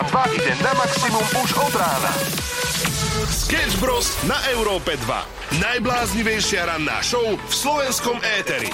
Európa 0.00 0.24
2 0.32 0.40
ide 0.40 0.52
na 0.64 0.72
maximum 0.80 1.26
už 1.44 1.50
od 1.60 1.74
rána. 1.76 2.12
Sketch 3.28 3.76
Bros. 3.84 4.16
na 4.24 4.40
Európe 4.48 4.96
2. 4.96 5.60
Najbláznivejšia 5.60 6.72
ranná 6.72 7.04
show 7.04 7.20
v 7.36 7.52
slovenskom 7.52 8.16
éteri. 8.40 8.72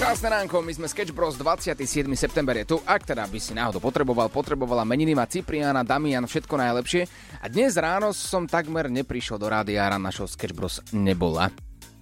Krásne 0.00 0.32
ránko, 0.32 0.64
my 0.64 0.72
sme 0.72 0.88
Sketch 0.88 1.12
Bros. 1.12 1.36
27. 1.36 1.84
september 2.16 2.56
je 2.64 2.72
tu. 2.72 2.76
Ak 2.88 3.04
teda 3.04 3.28
by 3.28 3.36
si 3.36 3.52
náhodou 3.52 3.84
potreboval, 3.84 4.32
potrebovala 4.32 4.88
meniny 4.88 5.12
ma 5.12 5.28
Cipriana, 5.28 5.84
Damian, 5.84 6.24
všetko 6.24 6.56
najlepšie. 6.56 7.04
A 7.44 7.52
dnes 7.52 7.76
ráno 7.76 8.16
som 8.16 8.48
takmer 8.48 8.88
neprišiel 8.88 9.36
do 9.36 9.52
rádia 9.52 9.84
a 9.84 10.00
show 10.08 10.24
Sketch 10.24 10.56
Bros. 10.56 10.80
nebola. 10.96 11.52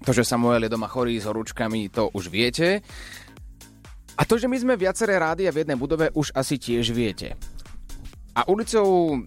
To, 0.03 0.11
že 0.11 0.27
Samuel 0.27 0.67
je 0.67 0.75
doma 0.75 0.91
chorý 0.91 1.18
s 1.18 1.31
horúčkami, 1.31 1.86
to 1.91 2.11
už 2.14 2.27
viete. 2.27 2.82
A 4.22 4.26
to, 4.29 4.39
že 4.39 4.46
my 4.46 4.54
sme 4.54 4.79
viaceré 4.79 5.18
rádia 5.18 5.50
v 5.50 5.67
jednej 5.67 5.75
budove, 5.75 6.14
už 6.14 6.30
asi 6.30 6.54
tiež 6.54 6.94
viete. 6.94 7.35
A 8.39 8.46
ulicou 8.46 9.18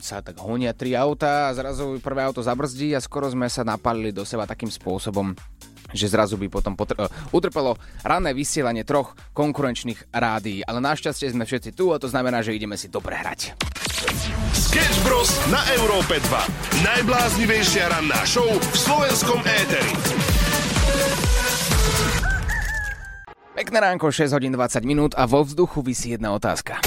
sa 0.00 0.24
tak 0.24 0.40
honia 0.40 0.72
tri 0.72 0.96
auta 0.96 1.52
a 1.52 1.54
zrazu 1.54 2.00
prvé 2.00 2.24
auto 2.24 2.40
zabrzdí 2.40 2.96
a 2.96 3.04
skoro 3.04 3.28
sme 3.28 3.44
sa 3.52 3.60
napalili 3.60 4.08
do 4.08 4.24
seba 4.24 4.48
takým 4.48 4.72
spôsobom, 4.72 5.36
že 5.92 6.08
zrazu 6.08 6.40
by 6.40 6.48
potom 6.48 6.72
potr- 6.72 6.96
uh, 6.96 7.12
utrpelo 7.28 7.76
ranné 8.00 8.32
vysielanie 8.32 8.88
troch 8.88 9.12
konkurenčných 9.36 10.08
rádií. 10.16 10.64
Ale 10.64 10.80
našťastie 10.80 11.28
sme 11.28 11.44
všetci 11.44 11.76
tu 11.76 11.92
a 11.92 12.00
to 12.00 12.08
znamená, 12.08 12.40
že 12.40 12.56
ideme 12.56 12.80
si 12.80 12.88
dobre 12.88 13.20
hrať. 13.20 13.52
Sketch 14.56 14.98
Bros. 15.04 15.28
na 15.52 15.60
Európe 15.76 16.16
2. 16.16 16.88
Najbláznivejšia 16.88 17.92
ranná 17.92 18.24
show 18.24 18.48
v 18.48 18.76
slovenskom 18.80 19.44
éteri. 19.44 20.41
Pekné 23.52 23.80
ránko, 23.84 24.08
6 24.08 24.32
hodín 24.32 24.52
20 24.56 24.80
minút 24.80 25.12
a 25.12 25.28
vo 25.28 25.44
vzduchu 25.44 25.84
vysí 25.84 26.16
jedna 26.16 26.32
otázka. 26.32 26.80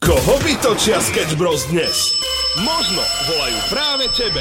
Koho 0.00 0.40
vytočia 0.40 0.96
Sketch 0.96 1.36
Bros 1.36 1.68
dnes? 1.68 2.16
Možno 2.64 3.04
volajú 3.28 3.58
práve 3.68 4.08
tebe. 4.16 4.40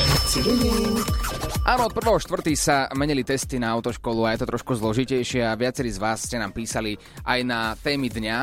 Áno, 1.61 1.85
od 1.85 1.93
1.4. 1.93 2.57
sa 2.57 2.89
menili 2.97 3.21
testy 3.21 3.61
na 3.61 3.69
autoškolu 3.77 4.25
a 4.25 4.33
je 4.33 4.41
to 4.41 4.49
trošku 4.49 4.73
zložitejšie 4.81 5.45
a 5.45 5.53
viacerí 5.53 5.93
z 5.93 6.01
vás 6.01 6.25
ste 6.25 6.41
nám 6.41 6.57
písali 6.57 6.97
aj 7.21 7.39
na 7.45 7.77
témy 7.77 8.09
dňa, 8.09 8.37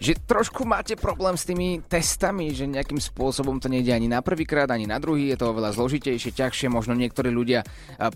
že 0.00 0.16
trošku 0.16 0.64
máte 0.64 0.96
problém 0.96 1.36
s 1.36 1.44
tými 1.44 1.84
testami, 1.84 2.48
že 2.56 2.64
nejakým 2.64 2.96
spôsobom 2.96 3.60
to 3.60 3.68
nejde 3.68 3.92
ani 3.92 4.08
na 4.08 4.24
prvýkrát, 4.24 4.72
ani 4.72 4.88
na 4.88 4.96
druhý, 4.96 5.30
je 5.30 5.38
to 5.38 5.52
oveľa 5.52 5.76
zložitejšie, 5.76 6.32
ťažšie, 6.32 6.72
možno 6.72 6.96
niektorí 6.96 7.28
ľudia 7.28 7.60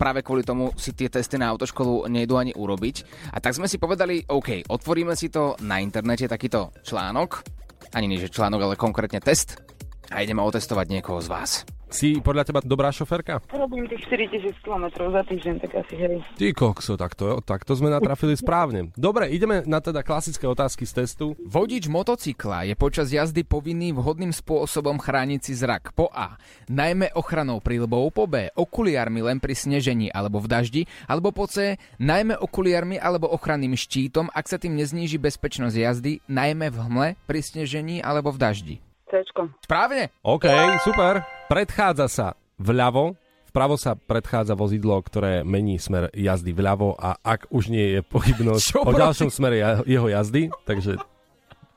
práve 0.01 0.25
kvôli 0.25 0.41
tomu 0.41 0.73
si 0.81 0.97
tie 0.97 1.13
testy 1.13 1.37
na 1.37 1.53
autoškolu 1.53 2.09
nejdu 2.09 2.41
ani 2.41 2.57
urobiť. 2.57 3.29
A 3.37 3.45
tak 3.45 3.53
sme 3.53 3.69
si 3.69 3.77
povedali, 3.77 4.25
OK, 4.25 4.73
otvoríme 4.73 5.13
si 5.21 5.29
to 5.29 5.53
na 5.69 5.85
internete, 5.85 6.33
takýto 6.33 6.73
článok, 6.81 7.45
ani 7.93 8.09
nie 8.09 8.25
že 8.25 8.33
článok, 8.33 8.73
ale 8.73 8.81
konkrétne 8.81 9.21
test 9.21 9.61
a 10.09 10.25
ideme 10.25 10.41
otestovať 10.41 10.87
niekoho 10.89 11.21
z 11.21 11.29
vás. 11.29 11.76
Si 11.87 12.19
podľa 12.19 12.43
teba 12.43 12.59
dobrá 12.67 12.91
šoferka? 12.91 13.39
Robím 13.55 13.87
tých 13.87 14.11
4000 14.11 14.59
km 14.59 14.85
za 15.07 15.23
týždeň, 15.23 15.55
tak 15.63 15.71
asi 15.79 15.95
hej. 15.95 16.19
Ty 16.35 16.47
kokso, 16.51 16.99
tak 16.99 17.15
to, 17.15 17.39
tak 17.47 17.63
to 17.63 17.79
sme 17.79 17.95
natrafili 17.95 18.35
správne. 18.35 18.91
Dobre, 18.99 19.31
ideme 19.31 19.63
na 19.65 19.79
teda 19.79 20.03
klasické 20.03 20.51
otázky 20.51 20.83
z 20.83 21.03
testu. 21.03 21.39
Vodič 21.47 21.87
motocykla 21.87 22.67
je 22.67 22.75
počas 22.75 23.15
jazdy 23.15 23.47
povinný 23.47 23.95
vhodným 23.95 24.35
spôsobom 24.35 24.99
chrániť 24.99 25.41
si 25.47 25.55
zrak. 25.55 25.95
Po 25.95 26.11
A. 26.11 26.35
Najmä 26.67 27.15
ochranou 27.15 27.63
prílbou. 27.63 28.11
Po 28.11 28.27
B. 28.27 28.51
Okuliarmi 28.59 29.23
len 29.23 29.39
pri 29.39 29.55
snežení 29.55 30.11
alebo 30.11 30.43
v 30.43 30.51
daždi. 30.51 30.83
Alebo 31.07 31.31
po 31.31 31.47
C. 31.47 31.79
Najmä 32.03 32.35
okuliarmi 32.43 32.99
alebo 32.99 33.31
ochranným 33.31 33.79
štítom, 33.79 34.29
ak 34.35 34.51
sa 34.51 34.59
tým 34.59 34.75
nezníži 34.75 35.23
bezpečnosť 35.23 35.77
jazdy, 35.79 36.13
najmä 36.27 36.69
v 36.69 36.79
hmle, 36.83 37.09
pri 37.31 37.41
snežení 37.41 38.03
alebo 38.03 38.35
v 38.35 38.41
daždi. 38.43 38.77
Cčko. 39.07 39.55
Správne? 39.63 40.11
OK, 40.27 40.47
super. 40.83 41.23
Predchádza 41.47 42.07
sa 42.11 42.27
vľavo, 42.59 43.15
vpravo 43.55 43.79
sa 43.79 43.95
predchádza 43.95 44.59
vozidlo, 44.59 44.99
ktoré 44.99 45.47
mení 45.47 45.79
smer 45.79 46.11
jazdy 46.11 46.51
vľavo 46.51 46.99
a 46.99 47.15
ak 47.23 47.47
už 47.55 47.71
nie 47.71 47.97
je 47.97 48.01
pochybnosť 48.03 48.65
Čo, 48.75 48.79
o 48.83 48.91
ďalšom 48.91 49.31
smere 49.31 49.81
jeho 49.87 50.07
jazdy, 50.11 50.51
takže 50.67 50.99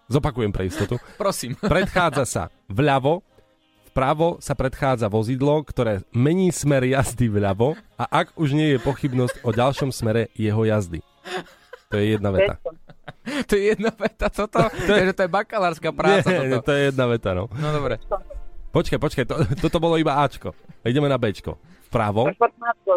zopakujem 0.09 0.49
pre 0.49 0.67
istotu. 0.67 0.97
Prosím. 1.21 1.53
Predchádza 1.73 2.25
sa 2.25 2.43
vľavo, 2.65 3.21
vpravo 3.93 4.41
sa 4.41 4.57
predchádza 4.57 5.05
vozidlo, 5.05 5.61
ktoré 5.61 6.01
mení 6.09 6.49
smer 6.49 6.81
jazdy 6.81 7.29
vľavo 7.29 7.77
a 7.93 8.03
ak 8.09 8.33
už 8.41 8.57
nie 8.57 8.73
je 8.73 8.79
pochybnosť 8.81 9.45
o 9.45 9.53
ďalšom 9.53 9.93
smere 9.93 10.33
jeho 10.33 10.65
jazdy. 10.65 11.05
To 11.89 11.97
je 11.97 12.05
jedna 12.13 12.29
veta. 12.31 12.55
To 13.49 13.53
je 13.57 13.73
jedna 13.73 13.91
veta, 13.99 14.29
toto. 14.29 14.57
to, 14.87 14.91
je, 14.93 15.01
že 15.05 15.13
to 15.13 15.21
je 15.25 15.29
bakalárska 15.29 15.89
práca. 15.93 16.29
Nie, 16.29 16.49
toto. 16.49 16.69
to 16.69 16.71
je 16.73 16.81
jedna 16.89 17.05
veta, 17.05 17.29
no. 17.33 17.45
No 17.49 17.67
dobre. 17.73 18.01
Počkaj, 18.73 18.97
počkaj, 19.01 19.25
to, 19.25 19.35
toto 19.65 19.77
bolo 19.81 19.97
iba 19.97 20.17
Ačko. 20.21 20.53
Ideme 20.85 21.09
na 21.09 21.17
Bčko. 21.17 21.57
Vpravo. 21.89 22.29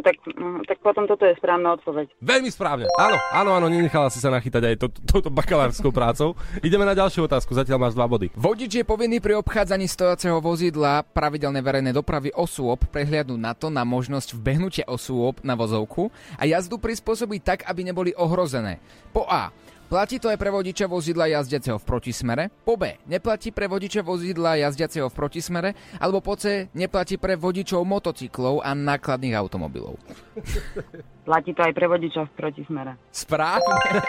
Tak 0.04 0.16
mm, 0.36 0.68
tak 0.68 0.78
potom 0.84 1.08
toto 1.08 1.24
je 1.24 1.32
správna 1.40 1.80
odpoveď. 1.80 2.12
Veľmi 2.20 2.52
správne. 2.52 2.84
Áno, 3.00 3.16
áno, 3.32 3.50
áno, 3.56 3.66
nenechala 3.72 4.12
si 4.12 4.20
sa 4.20 4.28
nachytať 4.28 4.62
aj 4.68 4.74
to, 4.76 4.86
touto 5.08 5.32
bakalárskou 5.32 5.88
prácou. 5.88 6.36
Ideme 6.60 6.84
na 6.84 6.92
ďalšiu 6.92 7.24
otázku, 7.24 7.56
zatiaľ 7.56 7.88
máš 7.88 7.96
dva 7.96 8.04
body. 8.04 8.28
Vodič 8.36 8.76
je 8.76 8.84
povinný 8.84 9.16
pri 9.16 9.40
obchádzaní 9.40 9.88
stojaceho 9.88 10.44
vozidla 10.44 11.08
pravidelnej 11.08 11.64
verejnej 11.64 11.96
dopravy 11.96 12.36
osôb 12.36 12.84
prehliadnúť 12.92 13.40
na 13.40 13.56
to 13.56 13.72
na 13.72 13.80
možnosť 13.80 14.36
vbehnutia 14.36 14.84
osôb 14.84 15.40
na 15.40 15.56
vozovku 15.56 16.12
a 16.36 16.44
jazdu 16.44 16.76
prispôsobiť 16.76 17.40
tak, 17.40 17.58
aby 17.64 17.88
neboli 17.88 18.12
ohrozené. 18.12 18.76
Po 19.16 19.24
A. 19.24 19.48
Platí 19.92 20.16
to 20.16 20.32
aj 20.32 20.40
pre 20.40 20.48
vodiča 20.48 20.88
vozidla 20.88 21.28
jazdiaceho 21.28 21.76
v 21.76 21.84
protismere. 21.84 22.48
Po 22.64 22.80
B. 22.80 22.96
Neplatí 23.12 23.52
pre 23.52 23.68
vodiča 23.68 24.00
vozidla 24.00 24.56
jazdiaceho 24.64 25.12
v 25.12 25.12
protismere. 25.12 25.76
Alebo 26.00 26.24
po 26.24 26.32
C. 26.32 26.72
Neplatí 26.72 27.20
pre 27.20 27.36
vodičov 27.36 27.84
motocyklov 27.84 28.64
a 28.64 28.72
nákladných 28.72 29.36
automobilov. 29.36 30.00
Platí 31.28 31.52
to 31.52 31.60
aj 31.60 31.76
pre 31.76 31.92
vodiča 31.92 32.24
v 32.24 32.32
protismere. 32.32 32.96
Správne. 33.12 34.00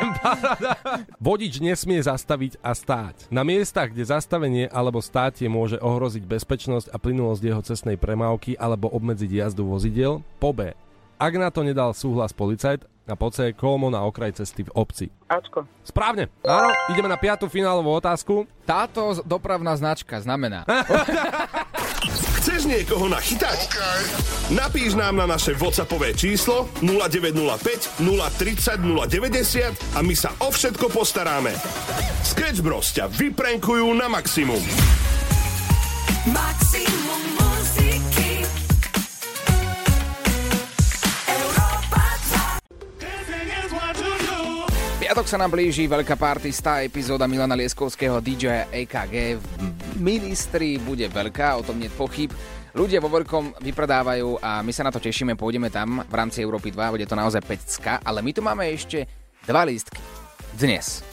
Vodič 1.27 1.59
nesmie 1.59 1.99
zastaviť 1.99 2.63
a 2.63 2.71
stáť. 2.71 3.27
Na 3.27 3.43
miestach, 3.43 3.91
kde 3.91 4.07
zastavenie 4.07 4.71
alebo 4.71 5.03
státie 5.03 5.51
môže 5.51 5.75
ohroziť 5.83 6.23
bezpečnosť 6.23 6.95
a 6.95 6.97
plynulosť 6.97 7.43
jeho 7.43 7.59
cestnej 7.59 7.99
premávky 7.99 8.55
alebo 8.55 8.87
obmedziť 8.87 9.35
jazdu 9.35 9.67
vozidiel. 9.67 10.23
Po 10.39 10.55
B. 10.55 10.71
Ak 11.19 11.35
na 11.35 11.51
to 11.51 11.61
nedal 11.67 11.91
súhlas 11.91 12.31
policajt, 12.31 12.87
a 13.03 13.15
po 13.19 13.27
C. 13.31 13.51
kolmo 13.51 13.91
na 13.91 14.03
okraj 14.07 14.39
cesty 14.39 14.63
v 14.63 14.71
obci. 14.79 15.05
Ačko. 15.27 15.67
Správne. 15.83 16.31
Áno, 16.47 16.71
ideme 16.87 17.11
na 17.11 17.19
piatú 17.19 17.51
finálovú 17.51 17.91
otázku. 17.99 18.47
Táto 18.63 19.19
dopravná 19.27 19.75
značka 19.75 20.19
znamená... 20.23 20.63
Chceš 22.43 22.67
niekoho 22.67 23.07
nachytať? 23.07 23.71
Napíš 24.51 24.99
nám 24.99 25.15
na 25.15 25.23
naše 25.23 25.55
WhatsAppové 25.55 26.11
číslo 26.11 26.67
0905 26.83 28.03
030 28.03 28.83
090 28.83 29.95
a 29.95 29.99
my 30.03 30.11
sa 30.11 30.35
o 30.43 30.51
všetko 30.51 30.91
postaráme. 30.91 31.55
Sketch 32.27 32.59
Bros 32.59 32.91
ťa 32.91 33.07
vyprenkujú 33.07 33.87
na 33.95 34.11
maximum. 34.11 34.59
Maximum 36.27 36.62
Piatok 45.13 45.29
sa 45.29 45.37
nám 45.37 45.53
blíži, 45.53 45.85
veľká 45.85 46.17
party, 46.17 46.49
stá 46.49 46.81
epizóda 46.81 47.29
Milana 47.29 47.53
Lieskovského 47.53 48.17
DJ 48.17 48.65
EKG. 48.73 49.37
Ministri 50.01 50.81
bude 50.81 51.05
veľká, 51.05 51.53
o 51.53 51.61
tom 51.61 51.77
nie 51.77 51.85
pochyb. 51.85 52.33
Ľudia 52.73 52.97
vo 52.97 53.13
veľkom 53.13 53.61
vypredávajú 53.61 54.41
a 54.41 54.65
my 54.65 54.73
sa 54.73 54.81
na 54.81 54.89
to 54.89 54.97
tešíme, 54.97 55.37
pôjdeme 55.37 55.69
tam 55.69 56.01
v 56.01 56.15
rámci 56.17 56.41
Európy 56.41 56.73
2, 56.73 56.97
bude 56.97 57.05
to 57.05 57.13
naozaj 57.13 57.45
pecka, 57.45 58.01
ale 58.01 58.25
my 58.25 58.33
tu 58.33 58.41
máme 58.41 58.65
ešte 58.73 59.05
dva 59.45 59.61
lístky. 59.69 60.01
Dnes. 60.57 61.05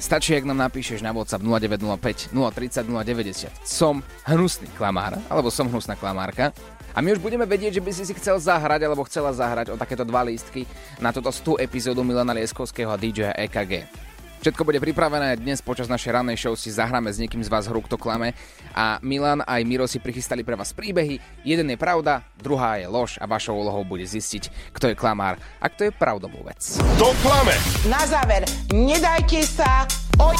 Stačí, 0.00 0.32
ak 0.40 0.48
nám 0.48 0.64
napíšeš 0.64 1.04
na 1.04 1.12
WhatsApp 1.12 1.44
0905 1.44 2.32
030 2.32 2.88
090. 2.88 3.52
Som 3.60 4.00
hnusný 4.24 4.72
klamár, 4.72 5.20
alebo 5.28 5.52
som 5.52 5.68
hnusná 5.68 6.00
klamárka. 6.00 6.48
A 6.94 7.02
my 7.02 7.10
už 7.10 7.18
budeme 7.18 7.42
vedieť, 7.42 7.82
že 7.82 7.84
by 7.84 7.90
si 7.90 8.06
si 8.06 8.14
chcel 8.14 8.38
zahrať, 8.38 8.86
alebo 8.86 9.02
chcela 9.10 9.34
zahrať 9.34 9.74
o 9.74 9.76
takéto 9.76 10.06
dva 10.06 10.22
lístky 10.22 10.62
na 11.02 11.10
túto 11.10 11.34
100 11.34 11.58
epizódu 11.58 12.06
Milana 12.06 12.30
Lieskovského 12.38 12.88
a 12.88 12.96
DJ 12.96 13.34
EKG. 13.34 14.04
Všetko 14.44 14.68
bude 14.68 14.76
pripravené, 14.76 15.40
dnes 15.40 15.64
počas 15.64 15.88
našej 15.88 16.20
rannej 16.20 16.36
show 16.36 16.52
si 16.52 16.68
zahráme 16.68 17.08
s 17.08 17.16
niekým 17.16 17.40
z 17.40 17.48
vás 17.48 17.64
hru, 17.64 17.80
kto 17.80 17.96
klame 17.96 18.36
a 18.76 19.00
Milan 19.00 19.40
aj 19.40 19.64
Miro 19.64 19.88
si 19.88 19.96
prichystali 19.96 20.44
pre 20.44 20.52
vás 20.52 20.76
príbehy. 20.76 21.16
Jeden 21.48 21.72
je 21.72 21.80
pravda, 21.80 22.20
druhá 22.36 22.76
je 22.76 22.84
lož 22.84 23.16
a 23.16 23.24
vašou 23.24 23.56
úlohou 23.56 23.88
bude 23.88 24.04
zistiť, 24.04 24.76
kto 24.76 24.92
je 24.92 25.00
klamár 25.00 25.40
a 25.64 25.66
kto 25.72 25.88
je 25.88 25.96
pravdomluvec. 25.96 26.60
To 27.00 27.16
klame! 27.24 27.56
Na 27.88 28.04
záver, 28.04 28.44
nedajte 28.68 29.48
sa 29.48 29.88
oj... 30.20 30.36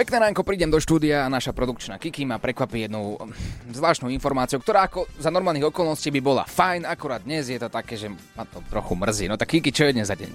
Pekné 0.00 0.16
ránko, 0.16 0.48
prídem 0.48 0.72
do 0.72 0.80
štúdia 0.80 1.28
a 1.28 1.32
naša 1.32 1.52
produkčná 1.52 2.00
Kiki 2.00 2.24
ma 2.24 2.40
prekvapí 2.40 2.88
jednou 2.88 3.20
mm, 3.20 3.76
zvláštnou 3.76 4.08
informáciou, 4.08 4.56
ktorá 4.56 4.88
ako 4.88 5.04
za 5.20 5.28
normálnych 5.28 5.68
okolností 5.68 6.08
by 6.08 6.24
bola 6.24 6.48
fajn, 6.48 6.88
akurát 6.88 7.20
dnes 7.20 7.52
je 7.52 7.60
to 7.60 7.68
také, 7.68 8.00
že 8.00 8.08
ma 8.08 8.48
to 8.48 8.64
trochu 8.72 8.96
mrzí. 8.96 9.28
No 9.28 9.36
tak 9.36 9.52
Kiki, 9.52 9.68
čo 9.68 9.84
je 9.84 9.92
dnes 9.92 10.08
za 10.08 10.16
deň? 10.16 10.32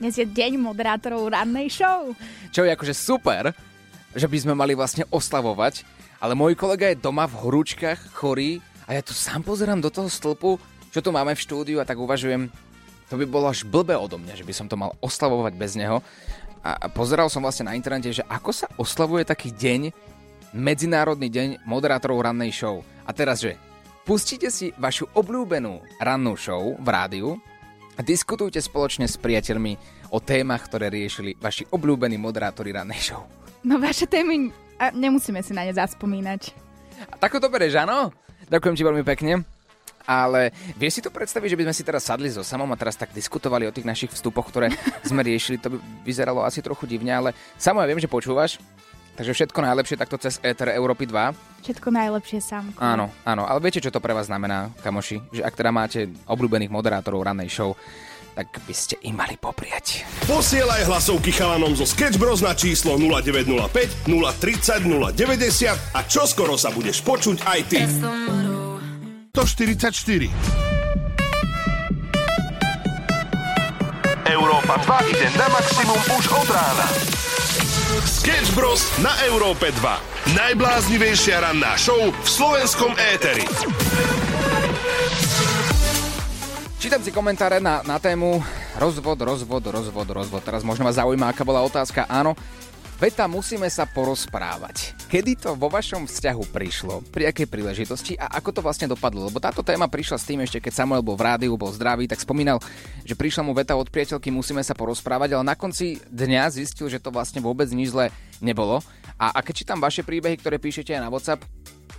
Dnes 0.00 0.16
je 0.16 0.24
deň 0.24 0.56
moderátorov 0.56 1.28
rannej 1.28 1.68
show. 1.68 2.16
Čo 2.48 2.64
je 2.64 2.72
akože 2.72 2.96
super, 2.96 3.52
že 4.16 4.24
by 4.24 4.38
sme 4.40 4.56
mali 4.56 4.72
vlastne 4.72 5.04
oslavovať, 5.12 5.84
ale 6.24 6.32
môj 6.32 6.56
kolega 6.56 6.88
je 6.88 6.96
doma 6.96 7.28
v 7.28 7.44
horúčkach, 7.44 8.16
chorý 8.16 8.64
a 8.88 8.96
ja 8.96 9.04
tu 9.04 9.12
sám 9.12 9.44
pozerám 9.44 9.84
do 9.84 9.92
toho 9.92 10.08
stĺpu, 10.08 10.56
čo 10.96 11.04
tu 11.04 11.12
máme 11.12 11.36
v 11.36 11.44
štúdiu 11.44 11.76
a 11.76 11.84
tak 11.84 12.00
uvažujem, 12.00 12.48
to 13.12 13.20
by 13.20 13.28
bolo 13.28 13.52
až 13.52 13.68
blbé 13.68 14.00
odo 14.00 14.16
mňa, 14.16 14.32
že 14.32 14.48
by 14.48 14.52
som 14.56 14.64
to 14.64 14.80
mal 14.80 14.96
oslavovať 15.04 15.52
bez 15.60 15.76
neho. 15.76 16.00
A 16.62 16.90
pozeral 16.90 17.30
som 17.30 17.40
vlastne 17.40 17.70
na 17.70 17.76
internete, 17.78 18.10
že 18.10 18.26
ako 18.26 18.50
sa 18.50 18.66
oslavuje 18.76 19.24
taký 19.24 19.54
deň, 19.54 19.94
Medzinárodný 20.48 21.28
deň 21.28 21.48
moderátorov 21.68 22.24
rannej 22.24 22.56
show. 22.56 22.80
A 23.04 23.12
teraz, 23.12 23.44
že 23.44 23.60
pustite 24.08 24.48
si 24.48 24.72
vašu 24.80 25.04
obľúbenú 25.12 25.84
rannú 26.00 26.40
show 26.40 26.72
v 26.80 26.88
rádiu 26.88 27.36
a 27.96 28.00
diskutujte 28.00 28.56
spoločne 28.56 29.04
s 29.04 29.20
priateľmi 29.20 29.76
o 30.08 30.18
témach, 30.24 30.64
ktoré 30.64 30.88
riešili 30.88 31.36
vaši 31.36 31.68
obľúbení 31.68 32.16
moderátori 32.16 32.72
rannej 32.72 33.12
show. 33.12 33.28
No 33.60 33.76
vaše 33.76 34.08
témy, 34.08 34.48
a 34.80 34.88
nemusíme 34.88 35.44
si 35.44 35.52
na 35.52 35.68
ne 35.68 35.74
zaspomínať. 35.76 36.56
A 37.12 37.14
tako 37.20 37.44
to 37.44 37.52
bereš, 37.52 37.76
áno? 37.76 38.08
Ďakujem 38.48 38.76
ti 38.78 38.82
veľmi 38.88 39.04
pekne. 39.04 39.44
Ale 40.08 40.56
vieš 40.80 40.98
si 40.98 41.04
to 41.04 41.12
predstaviť, 41.12 41.52
že 41.52 41.58
by 41.60 41.64
sme 41.68 41.76
si 41.76 41.84
teraz 41.84 42.08
sadli 42.08 42.32
so 42.32 42.40
samom 42.40 42.64
a 42.72 42.80
teraz 42.80 42.96
tak 42.96 43.12
diskutovali 43.12 43.68
o 43.68 43.74
tých 43.76 43.84
našich 43.84 44.08
vstupoch, 44.08 44.48
ktoré 44.48 44.72
sme 45.08 45.20
riešili, 45.20 45.60
to 45.60 45.68
by 45.68 45.76
vyzeralo 46.00 46.40
asi 46.40 46.64
trochu 46.64 46.88
divne, 46.88 47.12
ale 47.12 47.36
samo 47.60 47.84
ja 47.84 47.88
viem, 47.92 48.00
že 48.00 48.08
počúvaš, 48.08 48.56
takže 49.20 49.36
všetko 49.36 49.60
najlepšie 49.60 50.00
takto 50.00 50.16
cez 50.16 50.40
Ether 50.40 50.72
Európy 50.72 51.04
2. 51.04 51.68
Všetko 51.68 51.92
najlepšie, 51.92 52.40
Samko. 52.40 52.80
Áno, 52.80 53.12
áno, 53.28 53.44
ale 53.44 53.60
viete, 53.60 53.84
čo 53.84 53.92
to 53.92 54.00
pre 54.00 54.16
vás 54.16 54.32
znamená, 54.32 54.72
kamoši? 54.80 55.20
Že 55.28 55.42
ak 55.44 55.54
teda 55.60 55.70
máte 55.76 56.08
obľúbených 56.24 56.72
moderátorov 56.72 57.28
rannej 57.28 57.52
show, 57.52 57.76
tak 58.38 58.54
by 58.62 58.70
ste 58.70 58.94
im 59.02 59.18
mali 59.18 59.34
popriať. 59.34 60.06
Posielaj 60.30 60.86
hlasovky 60.86 61.34
chalanom 61.34 61.74
zo 61.74 61.82
Sketch 61.82 62.22
Bros 62.22 62.38
na 62.38 62.54
číslo 62.54 62.94
0905 62.94 64.06
030 64.06 64.86
090 64.86 65.74
a 65.74 66.00
čoskoro 66.06 66.54
sa 66.54 66.70
budeš 66.70 67.02
počuť 67.02 67.42
aj 67.42 67.60
ty. 67.66 67.82
144 69.58 70.30
Európa 74.30 74.74
2 74.86 75.10
ide 75.10 75.26
na 75.34 75.50
maximum 75.50 75.98
už 76.14 76.24
od 76.30 76.46
rána. 76.46 76.86
Sketch 78.06 78.54
Bros 78.54 78.86
na 79.02 79.10
Európe 79.26 79.74
2. 79.74 80.38
Najbláznivejšia 80.38 81.42
ranná 81.42 81.74
show 81.74 81.98
v 81.98 82.28
slovenskom 82.30 82.94
éteri. 83.10 83.42
Čítam 86.78 87.02
si 87.02 87.10
komentáre 87.10 87.58
na, 87.58 87.82
na 87.82 87.98
tému 87.98 88.38
rozvod, 88.78 89.18
rozvod, 89.18 89.66
rozvod, 89.74 90.06
rozvod. 90.06 90.42
Teraz 90.46 90.62
možno 90.62 90.86
vás 90.86 91.02
zaujíma, 91.02 91.34
aká 91.34 91.42
bola 91.42 91.66
otázka. 91.66 92.06
Áno, 92.06 92.38
Veta, 92.98 93.30
musíme 93.30 93.70
sa 93.70 93.86
porozprávať. 93.86 94.90
Kedy 95.06 95.38
to 95.38 95.54
vo 95.54 95.70
vašom 95.70 96.10
vzťahu 96.10 96.50
prišlo? 96.50 97.06
Pri 97.14 97.30
akej 97.30 97.46
príležitosti 97.46 98.18
a 98.18 98.26
ako 98.26 98.58
to 98.58 98.60
vlastne 98.60 98.90
dopadlo? 98.90 99.30
Lebo 99.30 99.38
táto 99.38 99.62
téma 99.62 99.86
prišla 99.86 100.18
s 100.18 100.26
tým 100.26 100.42
ešte, 100.42 100.58
keď 100.58 100.82
Samuel 100.82 101.06
bol 101.06 101.14
v 101.14 101.30
rádiu, 101.30 101.54
bol 101.54 101.70
zdravý, 101.70 102.10
tak 102.10 102.18
spomínal, 102.18 102.58
že 103.06 103.14
prišla 103.14 103.46
mu 103.46 103.54
veta 103.54 103.78
od 103.78 103.86
priateľky, 103.86 104.34
musíme 104.34 104.66
sa 104.66 104.74
porozprávať, 104.74 105.38
ale 105.38 105.46
na 105.46 105.54
konci 105.54 106.02
dňa 106.10 106.50
zistil, 106.50 106.90
že 106.90 106.98
to 106.98 107.14
vlastne 107.14 107.38
vôbec 107.38 107.70
nič 107.70 107.94
zle 107.94 108.10
nebolo. 108.42 108.82
A, 109.14 109.30
a 109.30 109.46
keď 109.46 109.62
čítam 109.62 109.78
vaše 109.78 110.02
príbehy, 110.02 110.34
ktoré 110.34 110.58
píšete 110.58 110.90
aj 110.98 111.02
na 111.06 111.12
WhatsApp, 111.14 111.46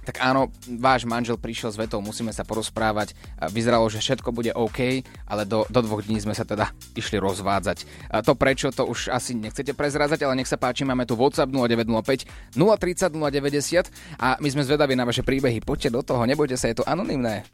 tak 0.09 0.25
áno, 0.25 0.49
váš 0.81 1.05
manžel 1.05 1.37
prišiel 1.37 1.69
s 1.69 1.77
vetou, 1.77 2.01
musíme 2.01 2.33
sa 2.33 2.41
porozprávať. 2.41 3.13
Vyzeralo, 3.53 3.85
že 3.93 4.01
všetko 4.01 4.33
bude 4.33 4.49
OK, 4.57 5.05
ale 5.29 5.45
do, 5.45 5.69
do 5.69 5.85
dvoch 5.85 6.01
dní 6.01 6.17
sme 6.17 6.33
sa 6.33 6.41
teda 6.41 6.73
išli 6.97 7.21
rozvádzať. 7.21 8.09
A 8.09 8.25
to 8.25 8.33
prečo, 8.33 8.73
to 8.73 8.89
už 8.89 9.13
asi 9.13 9.37
nechcete 9.37 9.77
prezrázať, 9.77 10.25
ale 10.25 10.41
nech 10.41 10.49
sa 10.49 10.57
páči, 10.57 10.81
máme 10.81 11.05
tu 11.05 11.13
WhatsApp 11.13 11.53
0905 11.53 12.57
030 12.57 13.13
090 13.13 14.17
a 14.17 14.41
my 14.41 14.49
sme 14.49 14.65
zvedaví 14.65 14.97
na 14.97 15.05
vaše 15.05 15.21
príbehy. 15.21 15.61
Poďte 15.61 15.93
do 15.93 16.01
toho, 16.01 16.25
nebojte 16.25 16.57
sa, 16.57 16.73
je 16.73 16.81
to 16.81 16.89
anonymné. 16.89 17.45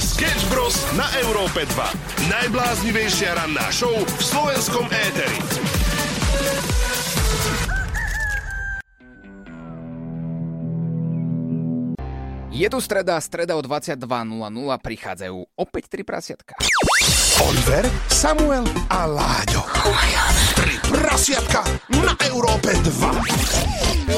Sketch 0.00 0.48
Bros 0.48 0.80
na 0.96 1.04
Európe 1.20 1.68
2. 1.68 2.32
Najbláznivejšia 2.32 3.36
ranná 3.36 3.68
show 3.68 3.92
v 3.92 4.22
slovenskom 4.24 4.88
éteri. 4.88 5.79
Je 12.50 12.66
tu 12.66 12.82
streda, 12.82 13.14
streda 13.22 13.54
o 13.54 13.62
22.00, 13.62 13.94
prichádzajú 14.82 15.54
opäť 15.54 15.86
tri 15.86 16.02
prasiatka. 16.02 16.58
Oliver, 17.46 17.86
Samuel 18.10 18.66
a 18.90 19.06
Láďo. 19.06 19.62
Tri 20.58 20.74
prasiatka 20.90 21.62
na 21.94 22.10
Európe 22.26 22.74
2. 22.74 24.10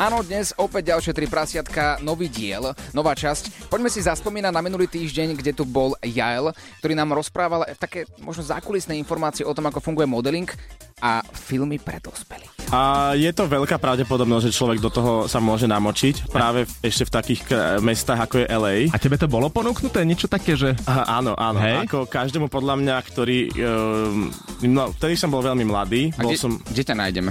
Áno, 0.00 0.24
dnes 0.24 0.56
opäť 0.56 0.96
ďalšie 0.96 1.12
tri 1.12 1.28
prasiatka, 1.28 2.00
nový 2.00 2.32
diel, 2.32 2.72
nová 2.96 3.12
časť. 3.12 3.68
Poďme 3.68 3.92
si 3.92 4.00
zaspomínať 4.00 4.56
na 4.56 4.64
minulý 4.64 4.88
týždeň, 4.88 5.36
kde 5.36 5.52
tu 5.52 5.68
bol 5.68 5.92
Jael, 6.00 6.56
ktorý 6.80 6.96
nám 6.96 7.12
rozprával 7.12 7.68
také 7.76 8.08
možno 8.24 8.40
zákulisné 8.40 8.96
informácie 8.96 9.44
o 9.44 9.52
tom, 9.52 9.68
ako 9.68 9.84
funguje 9.84 10.08
modeling 10.08 10.48
a 11.00 11.24
filmy 11.24 11.80
pre 11.80 11.98
dospelých. 11.98 12.60
A 12.70 13.12
je 13.18 13.26
to 13.34 13.50
veľká 13.50 13.82
pravdepodobnosť, 13.82 14.44
že 14.46 14.54
človek 14.54 14.78
do 14.78 14.94
toho 14.94 15.26
sa 15.26 15.42
môže 15.42 15.66
namočiť, 15.66 16.30
práve 16.30 16.70
v, 16.70 16.72
ešte 16.86 17.02
v 17.02 17.10
takých 17.10 17.40
k- 17.42 17.54
mestách 17.82 18.30
ako 18.30 18.34
je 18.38 18.46
LA. 18.46 18.76
A 18.94 18.98
tebe 19.02 19.18
to 19.18 19.26
bolo 19.26 19.50
ponúknuté? 19.50 20.06
Niečo 20.06 20.30
také, 20.30 20.54
že... 20.54 20.78
Aha, 20.86 21.18
áno, 21.18 21.34
áno. 21.34 21.58
Hej. 21.58 21.90
Ako 21.90 22.06
každému 22.06 22.46
podľa 22.46 22.78
mňa, 22.78 22.96
ktorý... 23.10 23.38
Um, 23.58 24.30
no, 24.70 24.94
vtedy 24.94 25.18
som 25.18 25.34
bol 25.34 25.42
veľmi 25.42 25.66
mladý. 25.66 26.14
A 26.14 26.22
Bol 26.22 26.30
kde, 26.30 26.38
som... 26.38 26.62
kde 26.62 26.82
ťa 26.86 26.94
nájdeme? 26.94 27.30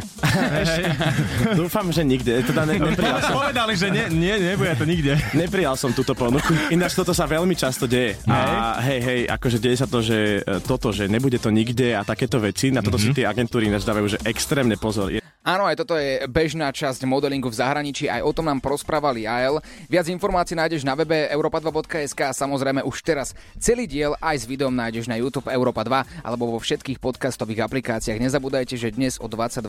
Dúfam, 1.59 1.87
že 1.95 2.03
nikde. 2.03 2.43
Teda 2.43 2.67
ne, 2.67 2.75
neprijal, 2.75 3.19
som, 3.23 3.39
Povedali, 3.39 3.73
že 3.79 3.87
nie, 3.95 4.05
nie, 4.11 4.35
nebude 4.43 4.75
to 4.75 4.83
nikde. 4.83 5.13
neprijal 5.47 5.79
som 5.79 5.95
túto 5.95 6.11
ponuku. 6.19 6.51
Ináč 6.67 6.99
toto 6.99 7.15
sa 7.15 7.23
veľmi 7.23 7.55
často 7.55 7.87
deje. 7.87 8.19
A 8.27 8.79
hej, 8.83 8.99
hej, 8.99 9.19
akože 9.31 9.57
deje 9.63 9.77
sa 9.79 9.87
to, 9.87 10.03
že 10.03 10.43
e, 10.43 10.59
toto, 10.63 10.91
že 10.91 11.07
nebude 11.07 11.39
to 11.39 11.47
nikde 11.47 11.95
a 11.95 12.03
takéto 12.03 12.43
veci. 12.43 12.75
Na 12.75 12.83
toto 12.83 12.99
si 12.99 13.15
tie 13.15 13.23
agentúry 13.23 13.58
ináč 13.65 13.83
dávajú, 13.83 14.07
že 14.15 14.21
extrémne 14.23 14.79
pozor. 14.79 15.11
Je- 15.11 15.19
Áno, 15.39 15.65
aj 15.65 15.81
toto 15.81 15.95
je 15.95 16.27
bežná 16.27 16.69
časť 16.69 17.07
modelingu 17.07 17.47
v 17.49 17.57
zahraničí, 17.57 18.11
aj 18.11 18.21
o 18.21 18.31
tom 18.35 18.45
nám 18.45 18.59
porozprával 18.59 19.15
Jael. 19.17 19.57
Viac 19.87 20.05
informácií 20.11 20.53
nájdeš 20.53 20.83
na 20.83 20.93
webe 20.93 21.31
europa2.sk 21.31 22.19
a 22.27 22.35
samozrejme 22.35 22.83
už 22.83 23.01
teraz 23.01 23.31
celý 23.57 23.87
diel 23.87 24.13
aj 24.19 24.35
s 24.35 24.45
videom 24.45 24.75
nájdeš 24.75 25.07
na 25.07 25.15
YouTube 25.15 25.47
Europa 25.49 25.81
2 25.81 26.27
alebo 26.27 26.53
vo 26.53 26.59
všetkých 26.59 26.99
podcastových 26.99 27.65
aplikáciách. 27.65 28.19
Nezabúdajte, 28.19 28.75
že 28.75 28.91
dnes 28.93 29.15
o 29.17 29.25
22.00 29.25 29.63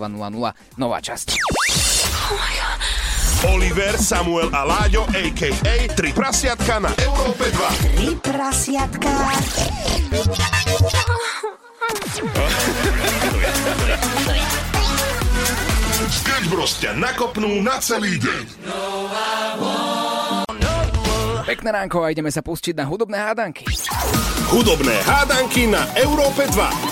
nová 0.77 0.99
časť. 1.01 1.39
Oliver, 3.41 3.97
Samuel 3.97 4.53
a 4.53 4.69
Láďo, 4.69 5.09
a.k.a. 5.17 5.75
Tri 5.97 6.13
prasiatka 6.13 6.77
na 6.77 6.93
Európe 7.01 7.49
2. 7.49 7.97
Tri 7.97 8.09
prasiatka. 8.21 9.20
Nakopnú 17.01 17.65
na 17.65 17.81
celý 17.81 18.21
deň. 18.21 18.45
Pekné 21.49 21.71
ránko 21.73 22.05
a 22.05 22.13
ideme 22.13 22.29
sa 22.29 22.45
pustiť 22.45 22.77
na 22.77 22.85
hudobné 22.85 23.17
hádanky. 23.17 23.65
Hudobné 24.53 25.01
hádanky 25.09 25.67
na 25.67 25.89
Európe 25.97 26.45
2. 26.47 26.90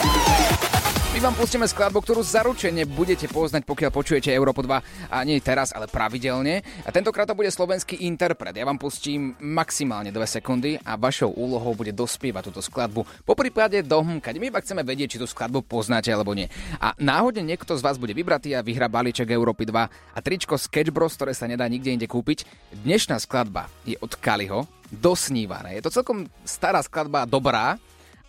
My 1.19 1.35
vám 1.35 1.43
pustíme 1.43 1.67
skladbu, 1.67 1.99
ktorú 1.99 2.23
zaručene 2.23 2.87
budete 2.87 3.27
poznať, 3.27 3.67
pokiaľ 3.67 3.91
počujete 3.91 4.31
Európo 4.31 4.63
2 4.63 5.11
a 5.11 5.19
nie 5.27 5.43
teraz, 5.43 5.75
ale 5.75 5.91
pravidelne. 5.91 6.63
A 6.87 6.95
tentokrát 6.95 7.27
to 7.27 7.35
bude 7.35 7.51
slovenský 7.51 8.07
interpret. 8.07 8.55
Ja 8.55 8.63
vám 8.63 8.79
pustím 8.79 9.35
maximálne 9.43 10.15
2 10.15 10.15
sekundy 10.15 10.79
a 10.79 10.95
vašou 10.95 11.35
úlohou 11.35 11.75
bude 11.75 11.91
dospievať 11.91 12.55
túto 12.55 12.63
skladbu. 12.63 13.03
Po 13.27 13.35
prípade 13.35 13.83
dohmkať. 13.83 14.39
My 14.39 14.47
iba 14.47 14.63
chceme 14.63 14.87
vedieť, 14.87 15.19
či 15.19 15.19
tú 15.19 15.27
skladbu 15.27 15.67
poznáte 15.67 16.07
alebo 16.15 16.39
nie. 16.39 16.47
A 16.79 16.95
náhodne 17.03 17.43
niekto 17.43 17.75
z 17.75 17.83
vás 17.83 17.99
bude 17.99 18.15
vybratý 18.15 18.55
a 18.55 18.63
vyhrá 18.63 18.87
balíček 18.87 19.27
Európy 19.35 19.67
2 19.67 19.75
a 20.15 20.19
tričko 20.23 20.55
Sketch 20.55 20.95
Bros, 20.95 21.19
ktoré 21.19 21.35
sa 21.35 21.51
nedá 21.51 21.67
nikde 21.67 21.99
inde 21.99 22.07
kúpiť. 22.07 22.47
Dnešná 22.87 23.19
skladba 23.19 23.67
je 23.83 23.99
od 23.99 24.15
Kaliho, 24.15 24.71
dosnívané. 24.95 25.75
Je 25.75 25.83
to 25.83 25.91
celkom 25.91 26.31
stará 26.47 26.79
skladba, 26.79 27.27
dobrá 27.27 27.75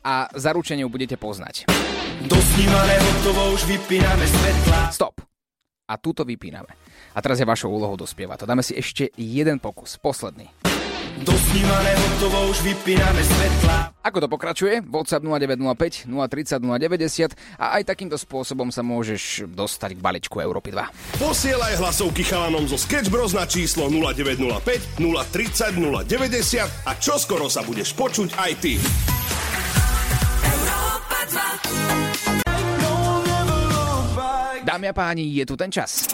a 0.01 0.25
zaručene 0.34 0.81
ju 0.81 0.89
budete 0.89 1.22
poznať. 1.22 1.69
Dosnívané 2.27 2.95
hotovo, 2.99 3.55
už 3.55 3.63
vypíname 3.63 4.25
svetla. 4.27 4.91
Stop. 4.91 5.23
A 5.88 5.95
túto 5.95 6.27
vypíname. 6.27 6.75
A 7.15 7.23
teraz 7.23 7.39
je 7.39 7.47
vašou 7.47 7.71
úlohou 7.71 7.95
dospievať 7.95 8.43
to. 8.43 8.49
Dáme 8.49 8.59
si 8.59 8.75
ešte 8.75 9.07
jeden 9.15 9.63
pokus, 9.63 9.95
posledný. 9.95 10.51
Dosnívané 11.23 11.95
hotovo, 11.95 12.51
už 12.51 12.59
vypíname 12.63 13.23
svetla. 13.23 13.95
Ako 14.03 14.23
to 14.23 14.27
pokračuje? 14.27 14.83
WhatsApp 14.88 15.23
0905 15.23 16.07
030 16.07 16.59
090 16.59 17.35
a 17.59 17.65
aj 17.79 17.83
takýmto 17.88 18.19
spôsobom 18.19 18.67
sa 18.71 18.83
môžeš 18.83 19.47
dostať 19.51 19.95
k 19.95 20.03
balíčku 20.03 20.43
Európy 20.43 20.75
2. 20.75 21.23
Posielaj 21.23 21.79
hlasovky 21.79 22.23
chalanom 22.27 22.67
zo 22.67 22.75
Sketch 22.75 23.07
Bros 23.07 23.31
na 23.31 23.47
číslo 23.47 23.88
0905 23.88 24.99
030 24.99 25.75
090 25.75 26.67
a 26.83 26.91
čoskoro 26.99 27.47
sa 27.47 27.63
budeš 27.63 27.95
počuť 27.95 28.35
aj 28.39 28.51
ty. 28.59 28.75
Dámy 34.69 34.86
a 34.86 34.93
páni, 34.93 35.25
je 35.33 35.43
tu 35.50 35.57
ten 35.57 35.74
čas. 35.74 36.05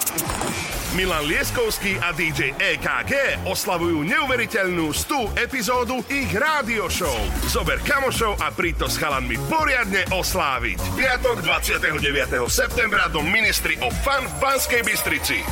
Milan 0.96 1.28
Lieskovský 1.28 2.00
a 2.00 2.16
DJ 2.16 2.56
EKG 2.56 3.44
oslavujú 3.44 4.08
neuveriteľnú 4.08 4.96
100 4.96 5.44
epizódu 5.44 6.00
ich 6.08 6.32
rádio 6.32 6.88
show. 6.88 7.20
Zober 7.52 7.84
kamošov 7.84 8.40
a 8.40 8.48
príď 8.56 8.88
to 8.88 8.88
s 8.88 8.96
chalanmi 8.96 9.36
poriadne 9.52 10.08
osláviť. 10.16 10.80
Piatok 10.96 11.44
29. 11.44 12.00
septembra 12.48 13.12
do 13.12 13.20
Ministry 13.20 13.76
of 13.84 13.92
Fun 14.08 14.24
v 14.24 14.34
Banskej 14.40 14.88
Bystrici. 14.88 15.44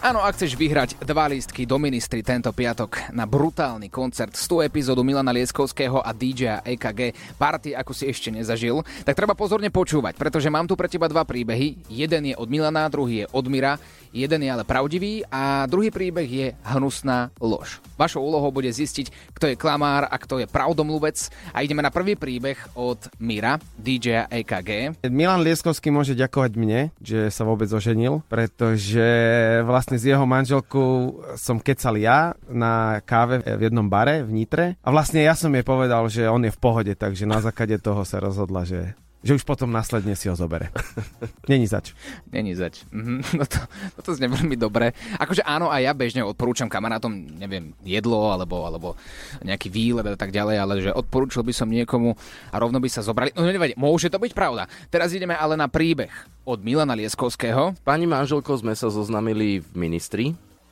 Áno, 0.00 0.24
ak 0.24 0.32
chceš 0.32 0.56
vyhrať 0.56 0.96
dva 1.04 1.28
lístky 1.28 1.68
do 1.68 1.76
ministry 1.76 2.24
tento 2.24 2.48
piatok 2.56 3.12
na 3.12 3.28
brutálny 3.28 3.92
koncert 3.92 4.32
100 4.32 4.72
epizódu 4.72 5.04
Milana 5.04 5.28
Lieskovského 5.28 6.00
a 6.00 6.16
DJ 6.16 6.64
EKG 6.64 7.12
party, 7.36 7.76
ako 7.76 7.92
si 7.92 8.08
ešte 8.08 8.32
nezažil, 8.32 8.80
tak 9.04 9.12
treba 9.12 9.36
pozorne 9.36 9.68
počúvať, 9.68 10.16
pretože 10.16 10.48
mám 10.48 10.64
tu 10.64 10.72
pre 10.72 10.88
teba 10.88 11.04
dva 11.04 11.28
príbehy. 11.28 11.84
Jeden 11.92 12.32
je 12.32 12.34
od 12.40 12.48
Milana, 12.48 12.88
druhý 12.88 13.22
je 13.22 13.26
od 13.28 13.44
Mira, 13.52 13.76
jeden 14.12 14.42
je 14.42 14.50
ale 14.50 14.66
pravdivý 14.66 15.22
a 15.30 15.66
druhý 15.66 15.90
príbeh 15.90 16.28
je 16.28 16.48
hnusná 16.66 17.30
lož. 17.38 17.78
Vašou 17.94 18.22
úlohou 18.22 18.50
bude 18.50 18.70
zistiť, 18.70 19.34
kto 19.34 19.54
je 19.54 19.60
klamár 19.60 20.06
a 20.10 20.16
kto 20.18 20.42
je 20.42 20.46
pravdomluvec 20.50 21.30
a 21.54 21.62
ideme 21.62 21.82
na 21.82 21.94
prvý 21.94 22.18
príbeh 22.18 22.58
od 22.74 22.98
Mira, 23.22 23.58
DJ 23.78 24.26
EKG. 24.30 25.02
Milan 25.10 25.42
Lieskovský 25.42 25.94
môže 25.94 26.18
ďakovať 26.18 26.52
mne, 26.58 26.80
že 26.98 27.30
sa 27.30 27.46
vôbec 27.46 27.70
oženil, 27.70 28.22
pretože 28.26 29.04
vlastne 29.64 29.96
s 29.98 30.04
jeho 30.06 30.26
manželkou 30.26 31.22
som 31.38 31.62
kecal 31.62 31.96
ja 31.98 32.34
na 32.50 33.02
káve 33.04 33.42
v 33.44 33.60
jednom 33.70 33.86
bare 33.86 34.22
v 34.26 34.30
Nitre 34.30 34.66
a 34.82 34.88
vlastne 34.90 35.22
ja 35.22 35.38
som 35.38 35.52
jej 35.54 35.62
povedal, 35.66 36.06
že 36.10 36.26
on 36.26 36.42
je 36.42 36.52
v 36.52 36.60
pohode, 36.60 36.92
takže 36.94 37.28
na 37.28 37.38
základe 37.42 37.78
toho 37.78 38.02
sa 38.02 38.18
rozhodla, 38.18 38.66
že 38.66 38.94
že 39.20 39.36
už 39.36 39.44
potom 39.44 39.68
následne 39.68 40.16
si 40.16 40.32
ho 40.32 40.36
zobere. 40.36 40.72
Není 41.50 41.68
zač. 41.68 41.92
Není 42.32 42.56
zač. 42.56 42.84
Mhm, 42.88 43.20
No 43.40 43.44
to, 43.44 43.60
toto 44.00 44.16
znie 44.16 44.32
veľmi 44.32 44.56
dobre. 44.56 44.96
Akože 45.20 45.44
áno, 45.44 45.68
aj 45.68 45.82
ja 45.84 45.92
bežne 45.92 46.24
odporúčam 46.24 46.72
kamarátom, 46.72 47.12
neviem, 47.36 47.76
jedlo 47.84 48.32
alebo, 48.32 48.64
alebo 48.64 48.88
nejaký 49.44 49.68
výlet 49.68 50.08
a 50.08 50.16
tak 50.16 50.32
ďalej, 50.32 50.56
ale 50.56 50.74
že 50.80 50.90
odporúčil 50.92 51.44
by 51.44 51.52
som 51.52 51.68
niekomu 51.68 52.16
a 52.52 52.56
rovno 52.56 52.80
by 52.80 52.88
sa 52.88 53.04
zobrali. 53.04 53.32
No 53.36 53.44
nevadí, 53.44 53.76
môže 53.76 54.08
to 54.08 54.20
byť 54.20 54.32
pravda. 54.32 54.68
Teraz 54.88 55.12
ideme 55.12 55.36
ale 55.36 55.56
na 55.56 55.68
príbeh 55.68 56.12
od 56.48 56.60
Milana 56.64 56.96
Lieskovského. 56.96 57.76
Pani 57.84 58.08
manželkou 58.08 58.56
sme 58.56 58.72
sa 58.72 58.88
zoznamili 58.88 59.60
v 59.60 59.68
ministri. 59.76 60.24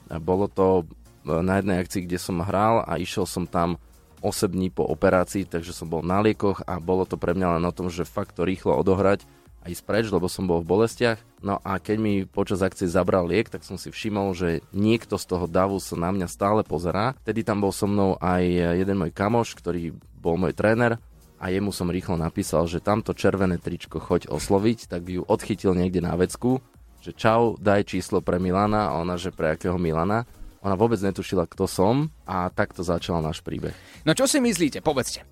Bolo 0.08 0.48
to 0.48 0.88
e, 1.28 1.44
na 1.44 1.60
jednej 1.60 1.84
akcii, 1.84 2.08
kde 2.08 2.16
som 2.16 2.40
hral 2.40 2.80
a 2.88 2.96
išiel 2.96 3.28
som 3.28 3.44
tam 3.44 3.76
8 4.20 4.50
dní 4.50 4.68
po 4.72 4.84
operácii, 4.86 5.46
takže 5.46 5.74
som 5.74 5.90
bol 5.90 6.02
na 6.02 6.22
liekoch 6.22 6.62
a 6.66 6.78
bolo 6.82 7.06
to 7.06 7.18
pre 7.18 7.34
mňa 7.34 7.58
len 7.58 7.64
o 7.64 7.72
tom, 7.74 7.88
že 7.92 8.08
fakt 8.08 8.38
to 8.38 8.46
rýchlo 8.46 8.74
odohrať 8.78 9.26
a 9.58 9.70
ísť 9.70 9.82
preč, 9.84 10.06
lebo 10.08 10.30
som 10.30 10.46
bol 10.46 10.62
v 10.62 10.70
bolestiach. 10.70 11.18
No 11.42 11.58
a 11.66 11.82
keď 11.82 11.96
mi 11.98 12.14
počas 12.24 12.62
akcie 12.62 12.86
zabral 12.86 13.26
liek, 13.26 13.50
tak 13.50 13.66
som 13.66 13.74
si 13.74 13.90
všimol, 13.90 14.34
že 14.34 14.62
niekto 14.70 15.18
z 15.18 15.26
toho 15.26 15.50
davu 15.50 15.82
sa 15.82 15.98
na 15.98 16.14
mňa 16.14 16.26
stále 16.30 16.62
pozerá. 16.62 17.18
Vtedy 17.26 17.42
tam 17.42 17.62
bol 17.62 17.74
so 17.74 17.90
mnou 17.90 18.14
aj 18.22 18.42
jeden 18.78 18.96
môj 18.98 19.10
kamoš, 19.10 19.58
ktorý 19.58 19.94
bol 20.18 20.38
môj 20.38 20.54
tréner 20.54 21.02
a 21.38 21.54
jemu 21.54 21.70
som 21.70 21.86
rýchlo 21.90 22.18
napísal, 22.18 22.66
že 22.66 22.82
tamto 22.82 23.14
červené 23.14 23.62
tričko 23.62 24.02
choď 24.02 24.26
osloviť, 24.30 24.90
tak 24.90 25.06
ju 25.06 25.22
odchytil 25.22 25.74
niekde 25.74 26.02
na 26.02 26.18
vecku, 26.18 26.58
že 26.98 27.14
čau, 27.14 27.54
daj 27.62 27.86
číslo 27.86 28.18
pre 28.18 28.42
Milana 28.42 28.90
a 28.90 28.98
ona, 28.98 29.14
že 29.14 29.30
pre 29.30 29.54
akého 29.54 29.78
Milana. 29.78 30.26
Ona 30.66 30.74
vôbec 30.74 30.98
netušila, 30.98 31.46
kto 31.46 31.70
som 31.70 32.10
a 32.26 32.50
takto 32.50 32.82
začal 32.82 33.22
náš 33.22 33.42
príbeh. 33.46 33.74
No 34.02 34.14
čo 34.14 34.26
si 34.26 34.42
myslíte? 34.42 34.82
Povedzte. 34.82 35.22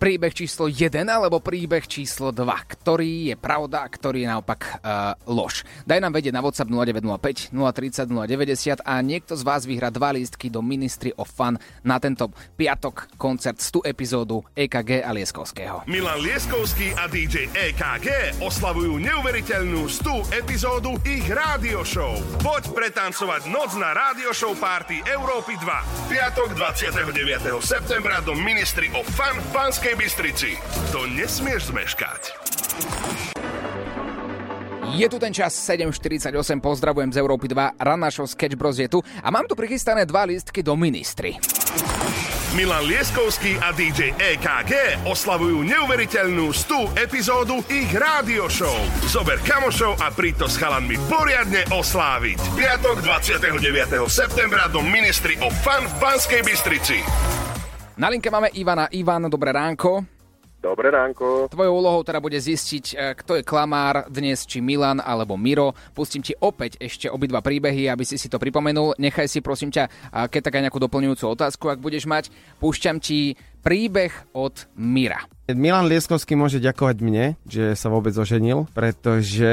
Príbeh 0.00 0.32
číslo 0.32 0.64
1 0.64 0.96
alebo 1.04 1.44
príbeh 1.44 1.84
číslo 1.84 2.32
2? 2.32 2.40
Ktorý 2.72 3.28
je 3.28 3.36
pravda 3.36 3.84
a 3.84 3.92
ktorý 3.92 4.24
je 4.24 4.32
naopak 4.32 4.80
uh, 4.80 5.12
lož? 5.28 5.60
Daj 5.84 6.00
nám 6.00 6.16
vedieť 6.16 6.32
na 6.32 6.40
WhatsApp 6.40 6.72
0905 6.72 7.52
030 7.52 8.08
090 8.08 8.80
a 8.80 8.94
niekto 9.04 9.36
z 9.36 9.44
vás 9.44 9.68
vyhrá 9.68 9.92
dva 9.92 10.16
lístky 10.16 10.48
do 10.48 10.64
Ministry 10.64 11.12
of 11.20 11.28
Fun 11.28 11.60
na 11.84 12.00
tento 12.00 12.32
piatok 12.32 13.12
koncert 13.20 13.60
100 13.60 13.92
epizódu 13.92 14.40
EKG 14.56 15.04
a 15.04 15.12
Lieskovského. 15.12 15.84
Milan 15.84 16.24
Lieskovský 16.24 16.96
a 16.96 17.04
DJ 17.04 17.52
EKG 17.52 18.40
oslavujú 18.40 18.96
neuveriteľnú 19.04 19.84
100 19.84 20.32
epizódu 20.40 20.96
ich 21.04 21.28
rádio 21.28 21.84
show. 21.84 22.16
Poď 22.40 22.72
pretancovať 22.72 23.52
noc 23.52 23.76
na 23.76 23.92
rádio 23.92 24.32
show 24.32 24.56
party 24.56 25.04
Európy 25.04 25.60
2. 25.60 26.08
Piatok 26.08 26.56
29. 26.56 27.52
septembra 27.60 28.24
do 28.24 28.32
Ministry 28.32 28.88
of 28.96 29.04
Fun 29.12 29.36
v 29.36 29.48
Banskej 29.90 30.06
Bystrici. 30.06 30.50
To 30.94 31.02
nesmieš 31.10 31.74
zmeškať. 31.74 32.22
Je 34.94 35.06
tu 35.10 35.18
ten 35.18 35.34
čas 35.34 35.50
7.48, 35.66 36.30
pozdravujem 36.62 37.10
z 37.10 37.18
Európy 37.18 37.50
2, 37.50 37.74
Ranašov 37.74 38.30
Sketch 38.30 38.54
Bros 38.54 38.78
je 38.78 38.86
tu 38.86 39.02
a 39.02 39.28
mám 39.34 39.50
tu 39.50 39.58
prichystané 39.58 40.06
dva 40.06 40.30
lístky 40.30 40.62
do 40.62 40.78
Ministry. 40.78 41.42
Milan 42.54 42.86
Lieskovský 42.86 43.58
a 43.58 43.74
DJ 43.74 44.14
EKG 44.14 45.02
oslavujú 45.10 45.66
neuveriteľnú 45.66 46.54
100 46.54 46.94
epizódu 46.94 47.58
ich 47.66 47.90
rádio 47.90 48.46
show. 48.46 48.78
Zober 49.10 49.42
kamošov 49.42 49.98
a 50.06 50.14
príď 50.14 50.46
to 50.46 50.46
s 50.46 50.54
chalanmi 50.54 51.02
poriadne 51.10 51.66
osláviť. 51.66 52.38
Piatok 52.54 53.02
29. 53.02 54.06
septembra 54.06 54.70
do 54.70 54.86
Ministry 54.86 55.34
of 55.42 55.50
Fun 55.66 55.82
v 55.82 55.94
Banskej 55.98 56.42
Bystrici. 56.46 57.02
Na 58.00 58.08
linke 58.08 58.32
máme 58.32 58.48
Ivana. 58.56 58.88
Ivan, 58.96 59.28
dobré 59.28 59.52
ránko. 59.52 60.00
Dobré 60.56 60.88
ránko. 60.88 61.52
Tvojou 61.52 61.84
úlohou 61.84 62.00
teda 62.00 62.16
bude 62.16 62.40
zistiť, 62.40 62.84
e, 62.92 63.12
kto 63.12 63.36
je 63.36 63.44
klamár 63.44 64.08
dnes, 64.08 64.48
či 64.48 64.64
Milan 64.64 65.04
alebo 65.04 65.36
Miro. 65.36 65.76
Pustím 65.92 66.24
ti 66.24 66.32
opäť 66.40 66.80
ešte 66.80 67.12
obidva 67.12 67.44
príbehy, 67.44 67.92
aby 67.92 68.04
si 68.08 68.16
si 68.16 68.32
to 68.32 68.40
pripomenul. 68.40 68.96
Nechaj 68.96 69.28
si 69.28 69.44
prosím 69.44 69.68
ťa, 69.68 69.88
keď 70.32 70.40
tak 70.40 70.56
aj 70.56 70.64
nejakú 70.64 70.80
doplňujúcu 70.80 71.24
otázku, 71.28 71.68
ak 71.68 71.84
budeš 71.84 72.08
mať. 72.08 72.32
Púšťam 72.56 73.04
ti 73.04 73.36
príbeh 73.60 74.12
od 74.32 74.66
Mira. 74.74 75.24
Milan 75.50 75.90
Lieskovský 75.90 76.38
môže 76.38 76.62
ďakovať 76.62 76.96
mne, 77.02 77.34
že 77.42 77.74
sa 77.74 77.90
vôbec 77.90 78.14
oženil, 78.14 78.70
pretože 78.70 79.50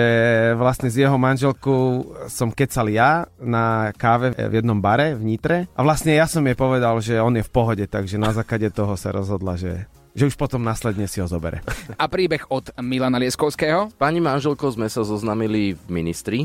vlastne 0.54 0.94
s 0.94 0.98
jeho 0.98 1.18
manželkou 1.18 2.06
som 2.30 2.54
kecal 2.54 2.86
ja 2.90 3.26
na 3.42 3.90
káve 3.98 4.34
v 4.38 4.54
jednom 4.62 4.78
bare 4.78 5.18
v 5.18 5.26
Nitre 5.26 5.58
a 5.74 5.80
vlastne 5.82 6.14
ja 6.14 6.30
som 6.30 6.46
jej 6.46 6.54
povedal, 6.54 7.02
že 7.02 7.18
on 7.18 7.34
je 7.34 7.46
v 7.46 7.54
pohode, 7.54 7.86
takže 7.90 8.22
na 8.22 8.30
základe 8.30 8.70
toho 8.70 8.94
sa 8.94 9.10
rozhodla, 9.10 9.58
že 9.58 9.90
že 10.18 10.34
už 10.34 10.34
potom 10.34 10.66
následne 10.66 11.06
si 11.06 11.22
ho 11.22 11.30
zobere. 11.30 11.62
A 12.02 12.10
príbeh 12.10 12.50
od 12.50 12.74
Milana 12.82 13.22
Lieskovského? 13.22 13.94
Pani 14.02 14.18
manželkou 14.18 14.66
sme 14.74 14.90
sa 14.90 15.06
zoznamili 15.06 15.78
v 15.78 15.84
ministri. 15.94 16.40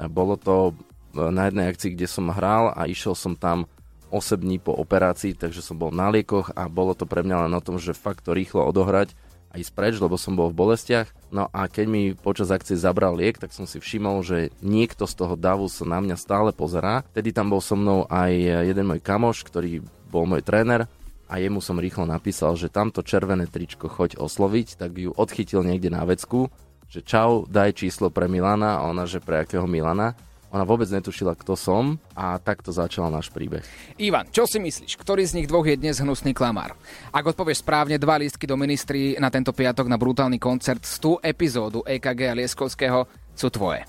A 0.00 0.08
Bolo 0.08 0.40
to 0.40 0.72
na 1.12 1.52
jednej 1.52 1.68
akcii, 1.68 1.92
kde 1.92 2.08
som 2.08 2.32
hral 2.32 2.72
a 2.72 2.88
išiel 2.88 3.12
som 3.12 3.36
tam 3.36 3.68
8 4.10 4.42
dní 4.42 4.58
po 4.58 4.74
operácii, 4.74 5.38
takže 5.38 5.62
som 5.62 5.78
bol 5.78 5.94
na 5.94 6.10
liekoch 6.10 6.52
a 6.52 6.66
bolo 6.66 6.92
to 6.92 7.06
pre 7.06 7.22
mňa 7.22 7.46
len 7.46 7.52
o 7.54 7.64
tom, 7.64 7.78
že 7.78 7.96
fakt 7.96 8.26
to 8.26 8.34
rýchlo 8.34 8.66
odohrať 8.66 9.14
a 9.50 9.58
ísť 9.58 9.72
preč, 9.74 9.94
lebo 9.98 10.14
som 10.14 10.38
bol 10.38 10.50
v 10.50 10.58
bolestiach. 10.62 11.10
No 11.34 11.50
a 11.50 11.66
keď 11.66 11.86
mi 11.90 12.02
počas 12.14 12.54
akcie 12.54 12.78
zabral 12.78 13.18
liek, 13.18 13.38
tak 13.38 13.50
som 13.50 13.66
si 13.66 13.82
všimol, 13.82 14.22
že 14.22 14.54
niekto 14.62 15.10
z 15.10 15.14
toho 15.18 15.34
davu 15.34 15.66
sa 15.66 15.82
na 15.86 15.98
mňa 15.98 16.14
stále 16.18 16.50
pozerá. 16.54 17.02
Vtedy 17.10 17.34
tam 17.34 17.50
bol 17.50 17.58
so 17.58 17.74
mnou 17.74 18.06
aj 18.06 18.30
jeden 18.66 18.86
môj 18.86 19.02
kamoš, 19.02 19.42
ktorý 19.42 19.82
bol 20.06 20.26
môj 20.26 20.46
tréner 20.46 20.86
a 21.30 21.38
jemu 21.38 21.62
som 21.62 21.78
rýchlo 21.78 22.06
napísal, 22.10 22.58
že 22.58 22.70
tamto 22.70 23.06
červené 23.06 23.46
tričko 23.46 23.86
choď 23.86 24.18
osloviť, 24.18 24.78
tak 24.78 24.98
ju 24.98 25.14
odchytil 25.14 25.62
niekde 25.62 25.90
na 25.90 26.02
vecku, 26.02 26.50
že 26.90 27.06
čau, 27.06 27.46
daj 27.46 27.78
číslo 27.78 28.10
pre 28.10 28.26
Milana 28.26 28.82
a 28.82 28.90
ona, 28.90 29.06
že 29.06 29.22
pre 29.22 29.46
akého 29.46 29.66
Milana. 29.70 30.18
Ona 30.50 30.66
vôbec 30.66 30.90
netušila, 30.90 31.38
kto 31.38 31.54
som 31.54 31.94
a 32.10 32.34
takto 32.42 32.74
začal 32.74 33.06
náš 33.06 33.30
príbeh. 33.30 33.62
Ivan, 34.02 34.26
čo 34.34 34.50
si 34.50 34.58
myslíš? 34.58 34.98
Ktorý 34.98 35.22
z 35.22 35.38
nich 35.38 35.46
dvoch 35.46 35.62
je 35.62 35.78
dnes 35.78 36.02
hnusný 36.02 36.34
klamár? 36.34 36.74
Ak 37.14 37.22
odpovieš 37.22 37.62
správne, 37.62 38.02
dva 38.02 38.18
lístky 38.18 38.50
do 38.50 38.58
ministry 38.58 39.14
na 39.22 39.30
tento 39.30 39.54
piatok 39.54 39.86
na 39.86 39.94
brutálny 39.94 40.42
koncert 40.42 40.82
100 40.82 41.22
epizódu 41.22 41.86
EKG 41.86 42.20
a 42.26 42.34
Lieskovského 42.34 43.06
sú 43.38 43.46
tvoje. 43.46 43.86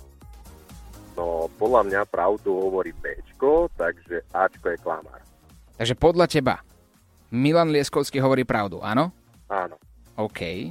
No, 1.18 1.50
podľa 1.58 1.82
mňa 1.90 2.02
pravdu 2.06 2.54
hovorí 2.54 2.94
Bčko, 2.94 3.66
takže 3.74 4.22
Ačko 4.30 4.70
je 4.70 4.78
klamár. 4.86 5.22
Takže 5.82 5.98
podľa 5.98 6.30
teba 6.30 6.62
Milan 7.34 7.74
Lieskovský 7.74 8.22
hovorí 8.22 8.46
pravdu, 8.46 8.78
áno? 8.86 9.10
Áno. 9.50 9.82
OK. 10.14 10.70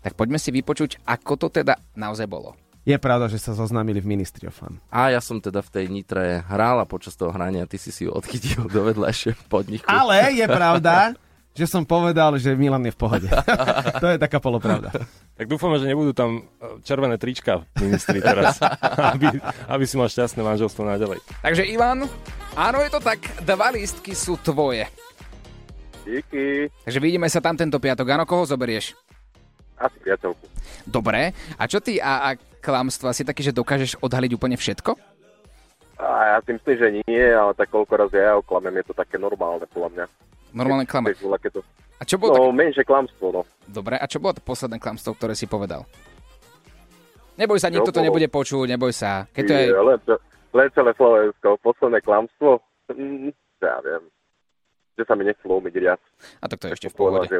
Tak 0.00 0.16
poďme 0.16 0.40
si 0.40 0.48
vypočuť, 0.48 1.04
ako 1.04 1.36
to 1.36 1.60
teda 1.60 1.76
naozaj 1.92 2.24
bolo. 2.24 2.56
Je 2.90 2.98
pravda, 2.98 3.30
že 3.30 3.38
sa 3.38 3.54
zoznámili 3.54 4.02
v 4.02 4.18
Ministry 4.18 4.50
of 4.50 4.58
Fun. 4.58 4.82
A 4.90 5.14
ja 5.14 5.22
som 5.22 5.38
teda 5.38 5.62
v 5.62 5.70
tej 5.70 5.86
Nitre 5.86 6.42
hral 6.42 6.82
a 6.82 6.90
počas 6.90 7.14
toho 7.14 7.30
hrania 7.30 7.62
ty 7.62 7.78
si 7.78 7.94
si 7.94 8.02
ju 8.02 8.10
odchytil 8.10 8.66
do 8.66 8.82
vedľajšieho 8.82 9.46
podniku. 9.46 9.86
Ale 9.86 10.34
je 10.34 10.42
pravda, 10.58 11.14
že 11.54 11.70
som 11.70 11.86
povedal, 11.86 12.34
že 12.42 12.50
Milan 12.58 12.82
je 12.82 12.90
v 12.90 12.98
pohode. 12.98 13.30
to 14.02 14.10
je 14.10 14.18
taká 14.18 14.42
polopravda. 14.42 14.90
Tak 15.38 15.46
dúfame, 15.46 15.78
že 15.78 15.86
nebudú 15.86 16.10
tam 16.10 16.42
e, 16.42 16.82
červené 16.82 17.14
trička 17.14 17.62
ministri 17.78 18.18
teraz, 18.18 18.58
aby, 19.14 19.38
aby 19.70 19.84
si 19.86 19.94
mal 19.94 20.10
šťastné 20.10 20.42
manželstvo 20.42 20.82
naďalej. 20.82 21.22
Takže 21.46 21.70
Ivan, 21.70 22.10
áno 22.58 22.78
je 22.82 22.90
to 22.90 22.98
tak, 22.98 23.22
dva 23.46 23.70
lístky 23.70 24.18
sú 24.18 24.34
tvoje. 24.42 24.90
Díky. 26.02 26.66
Takže 26.90 26.98
vidíme 26.98 27.30
sa 27.30 27.38
tam 27.38 27.54
tento 27.54 27.78
piatok. 27.78 28.18
Áno, 28.18 28.26
koho 28.26 28.42
zoberieš? 28.42 28.98
Asi 29.78 29.94
priateľku. 30.02 30.42
Dobre, 30.90 31.30
a 31.54 31.62
čo 31.70 31.78
ty 31.78 32.02
a, 32.02 32.34
a 32.34 32.49
klamstva 32.60 33.16
si 33.16 33.24
taký, 33.24 33.40
že 33.42 33.56
dokážeš 33.56 33.98
odhaliť 34.04 34.36
úplne 34.36 34.54
všetko? 34.60 34.94
A 36.00 36.36
ja 36.36 36.38
si 36.44 36.56
myslím, 36.56 36.76
že 36.80 36.88
nie, 37.04 37.24
ale 37.28 37.52
tak 37.52 37.68
koľko 37.68 37.92
razy 37.96 38.16
ja 38.20 38.36
oklamem, 38.36 38.80
je 38.80 38.92
to 38.92 38.94
také 38.96 39.20
normálne 39.20 39.64
podľa 39.68 39.88
mňa. 39.92 40.04
Normálne 40.56 40.86
to... 40.88 41.60
A 42.00 42.02
čo 42.08 42.16
bolo 42.16 42.32
No, 42.32 42.40
také... 42.48 42.56
menšie 42.56 42.84
klamstvo, 42.88 43.26
no. 43.28 43.42
Dobre, 43.68 44.00
a 44.00 44.04
čo 44.08 44.16
bolo 44.16 44.32
to 44.36 44.42
posledné 44.44 44.80
klamstvo, 44.80 45.12
ktoré 45.12 45.36
si 45.36 45.44
povedal? 45.44 45.84
Neboj 47.36 47.60
sa, 47.60 47.72
nikto 47.72 47.92
to 47.92 48.04
nebude 48.04 48.28
počuť, 48.28 48.68
neboj 48.68 48.92
sa. 48.92 49.28
Keď 49.32 49.42
to 49.44 49.52
je... 49.52 49.64
Je, 49.68 49.76
len, 49.76 49.98
len 50.56 50.68
celé 50.72 50.90
Slovensko, 50.96 51.48
posledné 51.60 52.00
klamstvo, 52.04 52.60
mm, 52.92 53.32
ja 53.60 53.76
viem, 53.84 54.02
že 55.00 55.08
sa 55.08 55.16
mi 55.16 55.24
nechcelo 55.24 55.56
umyť 55.56 55.74
riad. 55.80 56.00
A 56.38 56.46
tak 56.46 56.60
to 56.60 56.68
je 56.68 56.76
ešte 56.76 56.88
v 56.92 56.94
pohode. 57.00 57.32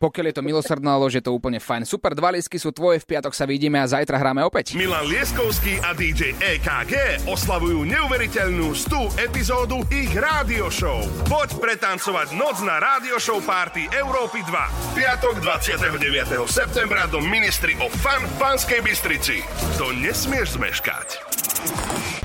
Pokiaľ 0.00 0.24
je 0.32 0.36
to 0.40 0.42
milosrdná 0.42 0.98
lož, 0.98 1.20
je 1.20 1.22
to 1.22 1.30
úplne 1.30 1.60
fajn. 1.60 1.86
Super, 1.86 2.16
dva 2.16 2.32
lísky 2.32 2.56
sú 2.58 2.72
tvoje, 2.72 2.98
v 2.98 3.06
piatok 3.06 3.36
sa 3.36 3.46
vidíme 3.46 3.78
a 3.78 3.86
zajtra 3.86 4.18
hráme 4.18 4.42
opäť. 4.42 4.74
Milan 4.74 5.06
Lieskovský 5.06 5.78
a 5.84 5.94
DJ 5.94 6.34
EKG 6.40 7.22
oslavujú 7.28 7.86
neuveriteľnú 7.86 8.74
100 8.74 9.22
epizódu 9.22 9.84
ich 9.92 10.10
rádio 10.16 10.72
show. 10.72 10.98
Poď 11.28 11.54
pretancovať 11.60 12.34
noc 12.34 12.64
na 12.66 12.82
rádio 12.82 13.20
show 13.22 13.38
party 13.38 13.86
Európy 13.94 14.42
2. 14.42 14.98
Piatok 14.98 15.38
29. 15.38 16.50
septembra 16.50 17.06
do 17.06 17.22
Ministry 17.22 17.78
of 17.78 17.94
Fun 17.94 18.26
v 18.26 18.34
Banskej 18.40 18.80
Bystrici. 18.82 19.44
To 19.78 19.94
nesmieš 19.94 20.58
zmeškať. 20.58 22.21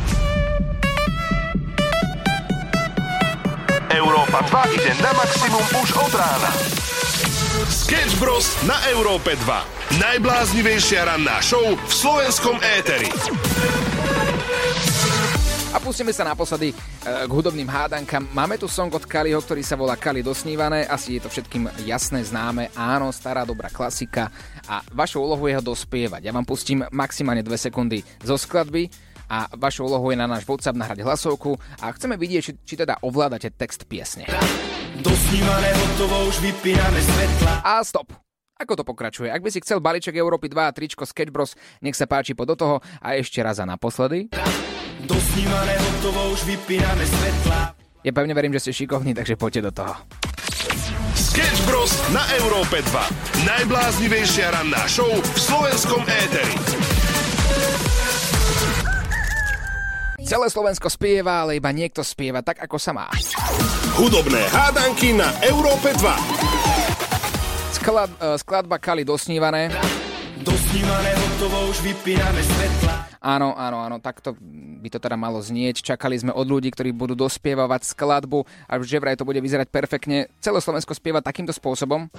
Európa 3.97 4.45
2 4.45 4.77
ide 4.77 4.93
na 5.01 5.09
maximum 5.17 5.65
už 5.81 5.89
od 5.97 6.13
rána. 6.13 6.53
Sketch 7.65 8.21
Bros. 8.21 8.53
na 8.69 8.77
Európe 8.93 9.33
2. 9.33 9.97
Najbláznivejšia 9.97 11.09
ranná 11.09 11.41
show 11.41 11.73
v 11.73 11.89
slovenskom 11.89 12.61
éteri. 12.77 13.09
A 15.73 15.81
pustíme 15.81 16.13
sa 16.13 16.29
naposledy 16.29 16.69
e, 16.69 16.75
k 17.25 17.31
hudobným 17.33 17.65
hádankám. 17.65 18.29
Máme 18.37 18.61
tu 18.61 18.69
song 18.69 18.93
od 18.93 19.01
Kaliho, 19.01 19.41
ktorý 19.41 19.65
sa 19.65 19.73
volá 19.73 19.97
Kali 19.97 20.21
dosnívané. 20.21 20.85
Asi 20.85 21.17
je 21.17 21.25
to 21.25 21.33
všetkým 21.33 21.65
jasné, 21.89 22.21
známe. 22.21 22.69
Áno, 22.77 23.09
stará 23.09 23.49
dobrá 23.49 23.73
klasika. 23.73 24.29
A 24.69 24.85
vašou 24.93 25.25
úlohou 25.25 25.49
je 25.49 25.57
ho 25.57 25.63
dospievať. 25.73 26.21
Ja 26.21 26.33
vám 26.37 26.45
pustím 26.45 26.85
maximálne 26.93 27.41
2 27.41 27.49
sekundy 27.57 28.05
zo 28.21 28.37
skladby 28.37 29.06
a 29.27 29.51
vašou 29.55 29.87
úlohou 29.91 30.11
je 30.11 30.17
na 30.19 30.27
náš 30.27 30.47
WhatsApp 30.47 30.79
nahrať 30.79 31.03
hlasovku 31.03 31.59
a 31.83 31.91
chceme 31.93 32.15
vidieť, 32.15 32.41
či, 32.41 32.51
či 32.63 32.75
teda 32.79 32.99
ovládate 33.03 33.51
text 33.53 33.85
piesne. 33.85 34.27
Dosnívané 35.03 35.69
hotovo, 35.75 36.31
už 36.31 36.41
vypíname 36.41 36.99
svetla. 37.03 37.53
A 37.61 37.83
stop. 37.85 38.15
Ako 38.57 38.73
to 38.73 38.81
pokračuje? 38.81 39.29
Ak 39.29 39.45
by 39.45 39.53
si 39.53 39.61
chcel 39.61 39.77
balíček 39.77 40.17
Európy 40.17 40.49
2 40.49 40.57
a 40.57 40.73
tričko 40.73 41.05
Sketch 41.05 41.29
Bros, 41.29 41.53
nech 41.85 41.93
sa 41.93 42.09
páči 42.09 42.33
po 42.33 42.41
do 42.41 42.57
toho 42.57 42.81
a 42.97 43.13
ešte 43.13 43.37
raz 43.45 43.61
a 43.61 43.69
naposledy. 43.69 44.33
Dosnívané 45.05 45.77
hotovo, 45.77 46.33
už 46.33 46.41
vypíname 46.49 47.05
svetla. 47.05 47.77
Ja 48.01 48.11
pevne 48.15 48.33
verím, 48.33 48.57
že 48.57 48.65
ste 48.65 48.73
šikovní, 48.73 49.13
takže 49.13 49.37
poďte 49.37 49.69
do 49.69 49.71
toho. 49.77 49.93
Sketch 51.13 51.61
Bros. 51.69 51.93
na 52.09 52.25
Európe 52.41 52.81
2. 52.81 53.45
Najbláznivejšia 53.45 54.57
ranná 54.57 54.89
show 54.89 55.09
v 55.09 55.37
slovenskom 55.37 56.01
éteri. 56.09 56.57
Celé 60.27 60.51
Slovensko 60.51 60.91
spieva, 60.91 61.47
ale 61.47 61.55
iba 61.55 61.71
niekto 61.71 62.03
spieva 62.03 62.43
tak, 62.43 62.59
ako 62.59 62.75
sa 62.75 62.91
má. 62.91 63.07
Hudobné 63.95 64.43
hádanky 64.51 65.15
na 65.15 65.31
Európe 65.39 65.95
2. 65.95 66.03
Sklad, 67.79 68.11
eh, 68.19 68.35
skladba 68.35 68.75
Kali 68.75 69.07
dosnívané. 69.07 69.71
Dosnívané 70.43 71.15
hotovo, 71.15 71.71
už 71.71 71.79
vypíname 71.79 72.43
svetla. 72.43 73.07
Áno, 73.23 73.55
áno, 73.55 73.79
áno, 73.79 74.03
takto 74.03 74.35
by 74.83 74.91
to 74.91 74.99
teda 74.99 75.15
malo 75.15 75.39
znieť. 75.39 75.95
Čakali 75.95 76.19
sme 76.19 76.35
od 76.35 76.43
ľudí, 76.43 76.75
ktorí 76.75 76.91
budú 76.91 77.15
dospievavať 77.15 77.95
skladbu 77.95 78.43
a 78.67 78.83
že 78.83 78.99
vraj 78.99 79.15
to 79.15 79.23
bude 79.23 79.39
vyzerať 79.39 79.71
perfektne. 79.71 80.27
Celé 80.43 80.59
Slovensko 80.59 80.91
spieva 80.91 81.23
takýmto 81.23 81.55
spôsobom. 81.55 82.11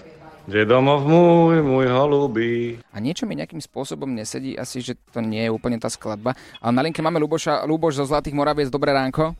Že 0.49 0.65
domov 0.65 1.05
môj, 1.05 1.61
môj 1.61 1.93
holubý. 1.93 2.81
A 2.89 3.05
niečo 3.05 3.29
mi 3.29 3.37
nejakým 3.37 3.61
spôsobom 3.61 4.09
nesedí, 4.09 4.57
asi, 4.57 4.81
že 4.81 4.97
to 5.13 5.21
nie 5.21 5.45
je 5.45 5.53
úplne 5.53 5.77
tá 5.77 5.93
skladba. 5.93 6.33
Ale 6.65 6.73
na 6.73 6.81
linke 6.89 7.05
máme 7.05 7.21
Luboša, 7.21 7.69
Luboš 7.69 8.01
zo 8.01 8.09
Zlatých 8.09 8.33
Moraviec. 8.33 8.73
Dobré 8.73 8.97
ránko. 8.97 9.37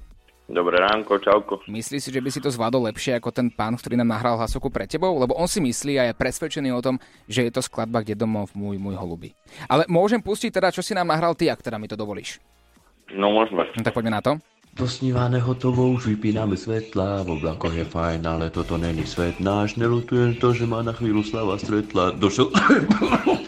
Dobré 0.53 0.77
ránko, 0.77 1.17
čauko. 1.17 1.65
Myslíš 1.65 2.05
si, 2.05 2.11
že 2.13 2.21
by 2.21 2.29
si 2.29 2.45
to 2.45 2.53
zvládol 2.53 2.93
lepšie 2.93 3.17
ako 3.17 3.33
ten 3.33 3.49
pán, 3.49 3.81
ktorý 3.81 3.97
nám 3.97 4.21
nahral 4.21 4.37
hlasovku 4.37 4.69
pre 4.69 4.85
tebou? 4.85 5.17
Lebo 5.17 5.33
on 5.33 5.49
si 5.49 5.65
myslí 5.65 5.97
a 5.97 6.13
je 6.13 6.21
presvedčený 6.21 6.77
o 6.77 6.85
tom, 6.85 7.01
že 7.25 7.49
je 7.49 7.57
to 7.57 7.65
skladba 7.65 8.05
Kde 8.05 8.13
domov 8.13 8.53
môj, 8.53 8.77
môj 8.77 9.01
holubý. 9.01 9.33
Ale 9.65 9.89
môžem 9.89 10.21
pustiť 10.21 10.61
teda, 10.61 10.77
čo 10.77 10.85
si 10.85 10.93
nám 10.93 11.09
nahral 11.09 11.33
ty, 11.33 11.49
ak 11.49 11.65
teda 11.65 11.81
mi 11.81 11.89
to 11.89 11.97
dovolíš. 11.97 12.37
No 13.17 13.33
môžeme. 13.33 13.65
No 13.65 13.81
tak 13.81 13.97
poďme 13.97 14.13
na 14.13 14.21
to. 14.21 14.37
Dosnívané 14.77 15.41
hotovo, 15.41 15.91
už 15.91 16.13
vypíname 16.15 16.55
svetla, 16.55 17.25
v 17.27 17.41
oblakoch 17.41 17.75
je 17.75 17.87
fajn, 17.89 18.23
ale 18.27 18.47
toto 18.53 18.77
není 18.77 19.07
svet 19.07 19.41
náš, 19.41 19.75
nelutujem 19.75 20.39
to, 20.39 20.55
že 20.55 20.69
ma 20.69 20.85
na 20.85 20.93
chvíľu 20.95 21.25
slava 21.25 21.59
stretla, 21.59 22.15
došel... 22.15 22.53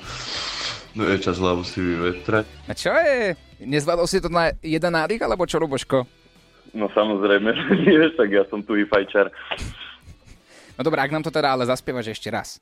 no 0.97 1.03
je 1.07 1.17
čas 1.23 1.39
hlavu 1.39 1.63
si 1.63 1.79
vyvetrať. 1.79 2.45
A 2.67 2.73
čo 2.75 2.91
je? 2.91 3.39
Nezvládol 3.63 4.07
si 4.09 4.19
to 4.19 4.33
na 4.33 4.51
jeden 4.65 4.91
nádych, 4.91 5.23
alebo 5.23 5.47
čo, 5.47 5.61
Luboško? 5.61 6.09
No 6.75 6.87
samozrejme, 6.91 7.51
že 7.59 7.73
nie, 7.83 8.03
tak 8.15 8.31
ja 8.31 8.43
som 8.49 8.63
tu 8.63 8.75
i 8.79 8.87
fajčar. 8.87 9.31
No 10.79 10.81
dobré, 10.87 11.05
ak 11.05 11.13
nám 11.13 11.27
to 11.27 11.35
teda 11.35 11.53
ale 11.53 11.69
zaspievaš 11.69 12.15
ešte 12.15 12.33
raz. 12.33 12.57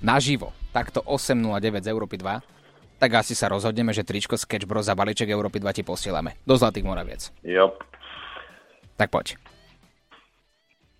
Naživo, 0.00 0.56
takto 0.72 1.04
8.09 1.04 1.84
z 1.84 1.88
Európy 1.92 2.16
2, 2.16 2.40
tak 3.00 3.10
asi 3.16 3.36
sa 3.36 3.52
rozhodneme, 3.52 3.92
že 3.92 4.04
tričko 4.04 4.36
Sketch 4.36 4.64
Bros 4.64 4.88
za 4.88 4.96
balíček 4.96 5.28
Európy 5.28 5.60
2 5.60 5.76
ti 5.76 5.82
posielame. 5.84 6.40
Do 6.44 6.56
Zlatých 6.56 6.84
Moraviec. 6.88 7.32
Jop. 7.44 7.89
Tak 9.00 9.08
poď. 9.08 9.40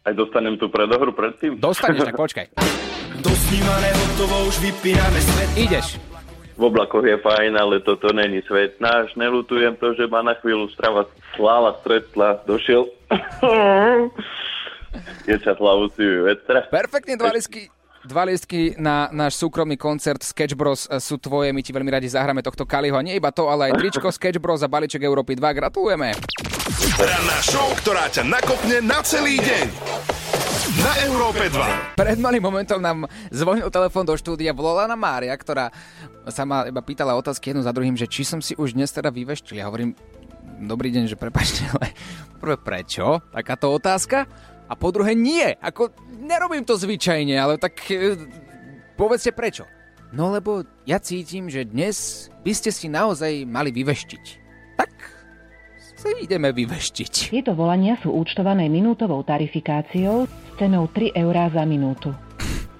Aj 0.08 0.16
dostanem 0.16 0.56
tú 0.56 0.72
predohru 0.72 1.12
predtým? 1.12 1.60
Dostaneš, 1.60 2.08
tak 2.08 2.16
počkaj. 2.24 2.46
Dosnívané 3.20 3.92
hotovo, 3.92 4.48
už 4.48 4.56
vypíname 4.64 5.20
svetla. 5.20 5.60
Ideš. 5.60 6.00
V 6.56 6.62
oblakoch 6.64 7.04
je 7.04 7.20
fajn, 7.20 7.60
ale 7.60 7.84
toto 7.84 8.08
není 8.16 8.40
svet 8.48 8.80
náš. 8.80 9.12
Nelutujem 9.20 9.76
to, 9.76 9.92
že 9.92 10.08
ma 10.08 10.24
na 10.24 10.32
chvíľu 10.40 10.72
strava 10.72 11.04
sláva 11.36 11.76
stretla. 11.84 12.40
Došiel. 12.48 12.88
je 15.28 15.36
čas 15.36 15.60
hlavu 15.60 15.92
si 15.92 16.00
vyvetrať. 16.00 16.72
Perfektne, 16.72 17.20
dva 17.20 17.36
listky, 17.36 17.68
dva 18.04 18.24
listky 18.24 18.76
na 18.80 19.12
náš 19.12 19.36
súkromný 19.36 19.76
koncert 19.76 20.24
Sketch 20.24 20.56
Bros 20.56 20.88
sú 20.88 21.20
tvoje. 21.20 21.52
My 21.52 21.60
ti 21.60 21.74
veľmi 21.74 21.90
radi 21.92 22.08
zahráme 22.08 22.40
tohto 22.40 22.64
Kaliho. 22.64 22.96
A 22.96 23.04
nie 23.04 23.16
iba 23.16 23.28
to, 23.34 23.52
ale 23.52 23.72
aj 23.72 23.80
tričko 23.80 24.08
Sketch 24.16 24.40
Bros 24.40 24.64
a 24.64 24.68
balíček 24.70 25.04
Európy 25.04 25.36
2. 25.36 25.58
Gratulujeme. 25.60 26.16
Ranná 26.96 27.38
show, 27.44 27.68
ktorá 27.80 28.08
ťa 28.08 28.24
nakopne 28.24 28.80
na 28.80 29.04
celý 29.04 29.36
deň. 29.40 29.66
Na 30.80 30.92
Európe 31.04 31.50
2. 31.50 31.98
Pred 31.98 32.18
malým 32.22 32.40
momentom 32.40 32.80
nám 32.80 33.04
zvonil 33.28 33.68
telefón 33.68 34.06
do 34.06 34.14
štúdia, 34.16 34.54
volala 34.54 34.88
na 34.88 34.96
Mária, 34.96 35.34
ktorá 35.34 35.68
sa 36.30 36.46
ma 36.46 36.64
iba 36.64 36.80
pýtala 36.80 37.18
otázky 37.18 37.52
jednu 37.52 37.66
za 37.66 37.74
druhým, 37.74 37.98
že 37.98 38.08
či 38.08 38.22
som 38.22 38.38
si 38.40 38.54
už 38.54 38.78
dnes 38.78 38.88
teda 38.88 39.10
vyveštil. 39.10 39.60
Ja 39.60 39.68
hovorím, 39.68 39.98
dobrý 40.62 40.94
deň, 40.94 41.10
že 41.10 41.20
prepačte, 41.20 41.66
ale 41.74 41.92
prvé 42.42 42.56
prečo? 42.56 43.20
Takáto 43.34 43.72
otázka? 43.72 44.24
A 44.70 44.78
po 44.78 44.94
druhé 44.94 45.18
nie, 45.18 45.50
ako 45.58 45.90
nerobím 46.22 46.62
to 46.62 46.78
zvyčajne, 46.78 47.34
ale 47.34 47.58
tak 47.58 47.74
e, 47.90 48.14
povedzte 48.94 49.34
prečo. 49.34 49.66
No 50.14 50.30
lebo 50.30 50.62
ja 50.86 51.02
cítim, 51.02 51.50
že 51.50 51.66
dnes 51.66 52.30
by 52.46 52.52
ste 52.54 52.70
si 52.70 52.86
naozaj 52.86 53.50
mali 53.50 53.74
vyveštiť. 53.74 54.24
Tak 54.78 54.90
sa 55.98 56.10
ideme 56.22 56.54
vyveštiť. 56.54 57.34
Tieto 57.34 57.58
volania 57.58 57.98
sú 57.98 58.14
účtované 58.14 58.70
minútovou 58.70 59.26
tarifikáciou 59.26 60.30
s 60.30 60.50
cenou 60.54 60.86
3 60.86 61.18
eurá 61.18 61.50
za 61.50 61.66
minútu. 61.66 62.14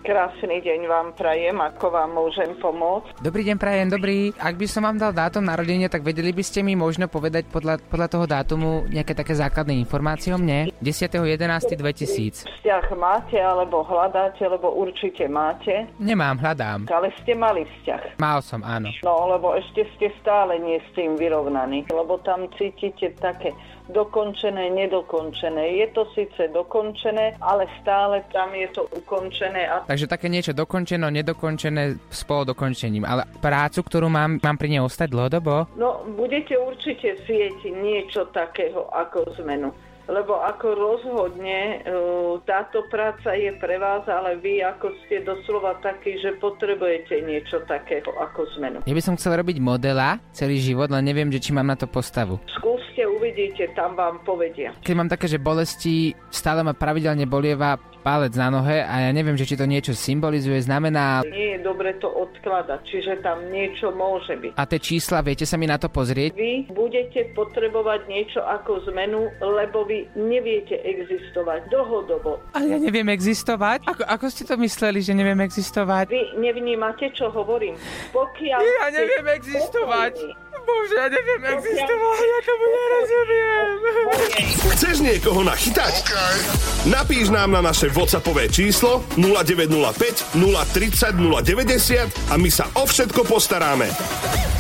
Krásny 0.01 0.65
deň 0.65 0.89
vám 0.89 1.09
prajem, 1.13 1.61
ako 1.61 1.93
vám 1.93 2.17
môžem 2.17 2.57
pomôcť. 2.57 3.21
Dobrý 3.21 3.45
deň, 3.45 3.57
prajem, 3.61 3.89
dobrý. 3.93 4.33
Ak 4.41 4.57
by 4.57 4.65
som 4.65 4.89
vám 4.89 4.97
dal 4.97 5.13
dátum 5.13 5.45
narodenia, 5.45 5.93
tak 5.93 6.01
vedeli 6.01 6.33
by 6.33 6.41
ste 6.41 6.65
mi 6.65 6.73
možno 6.73 7.05
povedať 7.05 7.45
podľa, 7.53 7.77
podľa 7.85 8.09
toho 8.09 8.25
dátumu 8.25 8.89
nejaké 8.89 9.13
také 9.13 9.37
základné 9.37 9.77
informácie 9.77 10.33
o 10.33 10.41
mne? 10.41 10.73
10.11.2000. 10.81 12.49
Vzťah 12.49 12.87
máte 12.97 13.45
alebo 13.45 13.85
hľadáte, 13.85 14.41
lebo 14.49 14.73
určite 14.73 15.29
máte. 15.29 15.85
Nemám, 16.01 16.41
hľadám. 16.41 16.89
Ale 16.89 17.13
ste 17.21 17.37
mali 17.37 17.69
vzťah. 17.69 18.17
Mal 18.17 18.41
som, 18.41 18.65
áno. 18.65 18.89
No, 19.05 19.29
lebo 19.29 19.53
ešte 19.53 19.85
ste 20.01 20.09
stále 20.25 20.57
nie 20.65 20.81
s 20.81 20.89
tým 20.97 21.21
vyrovnaní, 21.21 21.85
lebo 21.93 22.17
tam 22.25 22.49
cítite 22.57 23.13
také 23.21 23.53
dokončené, 23.91 24.71
nedokončené. 24.71 25.83
Je 25.83 25.87
to 25.93 26.07
síce 26.15 26.49
dokončené, 26.55 27.37
ale 27.43 27.67
stále 27.83 28.25
tam 28.33 28.55
je 28.55 28.69
to 28.71 28.87
ukončené 28.91 29.69
a 29.69 29.83
Takže 29.85 30.07
také 30.07 30.31
niečo 30.31 30.55
dokončeno, 30.55 31.11
nedokončené 31.11 31.99
s 32.09 32.21
polodokončením. 32.25 33.05
Ale 33.05 33.27
prácu, 33.43 33.83
ktorú 33.83 34.09
mám, 34.09 34.39
mám 34.39 34.57
pri 34.57 34.69
nej 34.73 34.83
ostať 34.83 35.09
dlhodobo? 35.11 35.75
No, 35.77 36.07
budete 36.15 36.55
určite 36.57 37.19
cítiť 37.27 37.75
niečo 37.75 38.31
takého 38.31 38.87
ako 38.95 39.35
zmenu. 39.43 39.75
Lebo 40.11 40.43
ako 40.43 40.67
rozhodne 40.75 41.81
e, 41.81 41.97
táto 42.43 42.85
práca 42.91 43.33
je 43.39 43.55
pre 43.63 43.79
vás, 43.79 44.03
ale 44.11 44.37
vy 44.43 44.61
ako 44.61 44.91
ste 45.07 45.23
doslova 45.23 45.79
takí, 45.79 46.19
že 46.19 46.37
potrebujete 46.43 47.23
niečo 47.23 47.63
takého 47.71 48.11
ako 48.19 48.51
zmenu. 48.59 48.79
Ja 48.85 48.95
by 48.95 49.03
som 49.03 49.15
chcel 49.15 49.39
robiť 49.39 49.63
modela 49.63 50.19
celý 50.35 50.59
život, 50.59 50.91
len 50.91 51.07
neviem, 51.07 51.31
že 51.31 51.39
či 51.39 51.55
mám 51.55 51.71
na 51.71 51.79
to 51.79 51.87
postavu. 51.87 52.43
Skúste, 52.59 53.07
uvidíte, 53.07 53.71
tam 53.79 53.95
vám 53.95 54.21
povedia. 54.27 54.75
Keď 54.83 54.95
mám 54.99 55.09
také, 55.09 55.31
že 55.31 55.39
bolesti, 55.39 56.13
stále 56.29 56.67
ma 56.67 56.75
pravidelne 56.75 57.25
bolieva 57.31 57.79
palec 58.01 58.33
na 58.35 58.49
nohe 58.49 58.81
a 58.81 58.95
ja 59.07 59.11
neviem, 59.13 59.37
že 59.37 59.45
či 59.45 59.55
to 59.55 59.69
niečo 59.69 59.93
symbolizuje, 59.93 60.59
znamená... 60.65 61.21
Nie 61.29 61.57
je 61.57 61.61
dobre 61.61 61.95
to 62.01 62.09
odkladať, 62.09 62.81
čiže 62.89 63.21
tam 63.21 63.45
niečo 63.53 63.93
môže 63.93 64.35
byť. 64.41 64.57
A 64.57 64.65
tie 64.65 64.81
čísla, 64.81 65.21
viete 65.21 65.45
sa 65.45 65.61
mi 65.61 65.69
na 65.69 65.77
to 65.77 65.93
pozrieť? 65.93 66.33
Vy 66.35 66.73
budete 66.73 67.31
potrebovať 67.37 68.09
niečo 68.09 68.41
ako 68.41 68.89
zmenu, 68.91 69.29
lebo 69.39 69.85
vy 69.85 70.09
neviete 70.17 70.81
existovať 70.81 71.69
dlhodobo. 71.69 72.41
Ale 72.57 72.75
ja 72.75 72.79
neviem 72.81 73.07
existovať? 73.13 73.85
Ako, 73.85 74.03
ako 74.09 74.27
ste 74.33 74.43
to 74.49 74.57
mysleli, 74.57 75.05
že 75.05 75.13
neviem 75.13 75.39
existovať? 75.45 76.09
Vy 76.09 76.41
nevnímate, 76.41 77.13
čo 77.13 77.29
hovorím. 77.29 77.77
Pokiaľ 78.11 78.61
Ja 78.65 78.89
neviem 78.91 79.27
existovať. 79.37 80.17
spokojní, 80.17 80.50
Bože, 80.71 80.95
ja 80.97 81.07
neviem 81.11 81.43
existovať, 81.59 82.23
ja 82.23 82.41
tomu 82.47 82.67
nerozumiem. 82.71 83.67
Chceš 84.79 84.97
niekoho 85.03 85.41
nachytať? 85.43 85.95
Napíš 86.87 87.35
nám 87.35 87.59
na 87.59 87.61
naše 87.61 87.91
WhatsAppové 87.91 88.47
číslo 88.47 89.03
0905 89.19 90.39
030 90.39 91.19
090 91.19 92.31
a 92.31 92.35
my 92.39 92.51
sa 92.51 92.71
o 92.79 92.87
všetko 92.87 93.27
postaráme. 93.27 93.91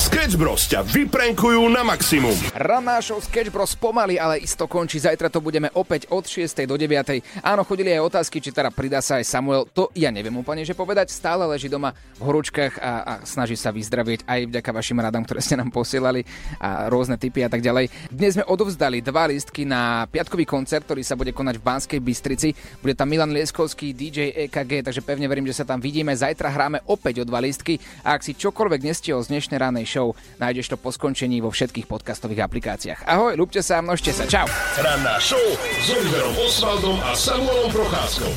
Sketch 0.00 0.40
Bros 0.40 0.64
ťa 0.64 0.80
vyprenkujú 0.80 1.60
na 1.68 1.84
maximum. 1.84 2.32
Ranná 2.56 3.04
show 3.04 3.20
Sketch 3.20 3.52
Bros 3.52 3.76
pomaly, 3.76 4.16
ale 4.16 4.40
isto 4.40 4.64
končí. 4.64 4.96
Zajtra 4.96 5.28
to 5.28 5.44
budeme 5.44 5.68
opäť 5.76 6.08
od 6.08 6.24
6. 6.24 6.64
do 6.64 6.72
9. 6.72 7.44
Áno, 7.44 7.68
chodili 7.68 7.92
aj 7.92 8.08
otázky, 8.08 8.40
či 8.40 8.48
teda 8.48 8.72
pridá 8.72 9.04
sa 9.04 9.20
aj 9.20 9.28
Samuel. 9.28 9.68
To 9.76 9.92
ja 9.92 10.08
neviem 10.08 10.32
úplne, 10.32 10.64
že 10.64 10.72
povedať. 10.72 11.12
Stále 11.12 11.44
leží 11.44 11.68
doma 11.68 11.92
v 12.16 12.22
horúčkach 12.24 12.80
a, 12.80 12.92
a 13.04 13.12
snaží 13.28 13.60
sa 13.60 13.76
vyzdravieť 13.76 14.24
aj 14.24 14.40
vďaka 14.48 14.70
vašim 14.72 14.96
radám, 14.96 15.20
ktoré 15.28 15.44
ste 15.44 15.60
nám 15.60 15.68
posielali 15.68 16.24
a 16.56 16.88
rôzne 16.88 17.20
typy 17.20 17.44
a 17.44 17.52
tak 17.52 17.60
ďalej. 17.60 17.92
Dnes 18.08 18.40
sme 18.40 18.48
odovzdali 18.48 19.04
dva 19.04 19.28
listky 19.28 19.68
na 19.68 20.08
piatkový 20.08 20.48
koncert, 20.48 20.88
ktorý 20.88 21.04
sa 21.04 21.12
bude 21.12 21.36
konať 21.36 21.60
v 21.60 21.66
Banskej 21.68 22.00
Bystrici. 22.00 22.56
Bude 22.80 22.96
tam 22.96 23.12
Milan 23.12 23.36
Lieskovský, 23.36 23.92
DJ 23.92 24.48
EKG, 24.48 24.80
takže 24.80 25.04
pevne 25.04 25.28
verím, 25.28 25.44
že 25.44 25.60
sa 25.60 25.68
tam 25.68 25.76
vidíme. 25.76 26.16
Zajtra 26.16 26.48
hráme 26.48 26.80
opäť 26.88 27.20
o 27.20 27.28
dva 27.28 27.44
listky 27.44 27.76
a 28.00 28.16
ak 28.16 28.24
si 28.24 28.32
čokoľvek 28.32 28.80
nestihol 28.80 29.20
z 29.20 29.36
dnešnej 29.36 29.60
ránej 29.60 29.89
show, 29.90 30.14
nájdeš 30.38 30.70
to 30.70 30.78
po 30.78 30.94
skončení 30.94 31.42
vo 31.42 31.50
všetkých 31.50 31.90
podcastových 31.90 32.46
aplikáciách. 32.46 33.10
Ahoj, 33.10 33.34
ľúbte 33.34 33.58
sa 33.58 33.82
a 33.82 33.84
množte 33.84 34.14
sa. 34.14 34.22
Čau. 34.30 34.46
Ranná 34.78 35.18
show 35.18 35.42
s 35.58 35.90
Oliverom 35.90 36.38
Osvaldom 36.46 37.02
a 37.02 37.10
Samuelom 37.18 37.74
Procházkou. 37.74 38.30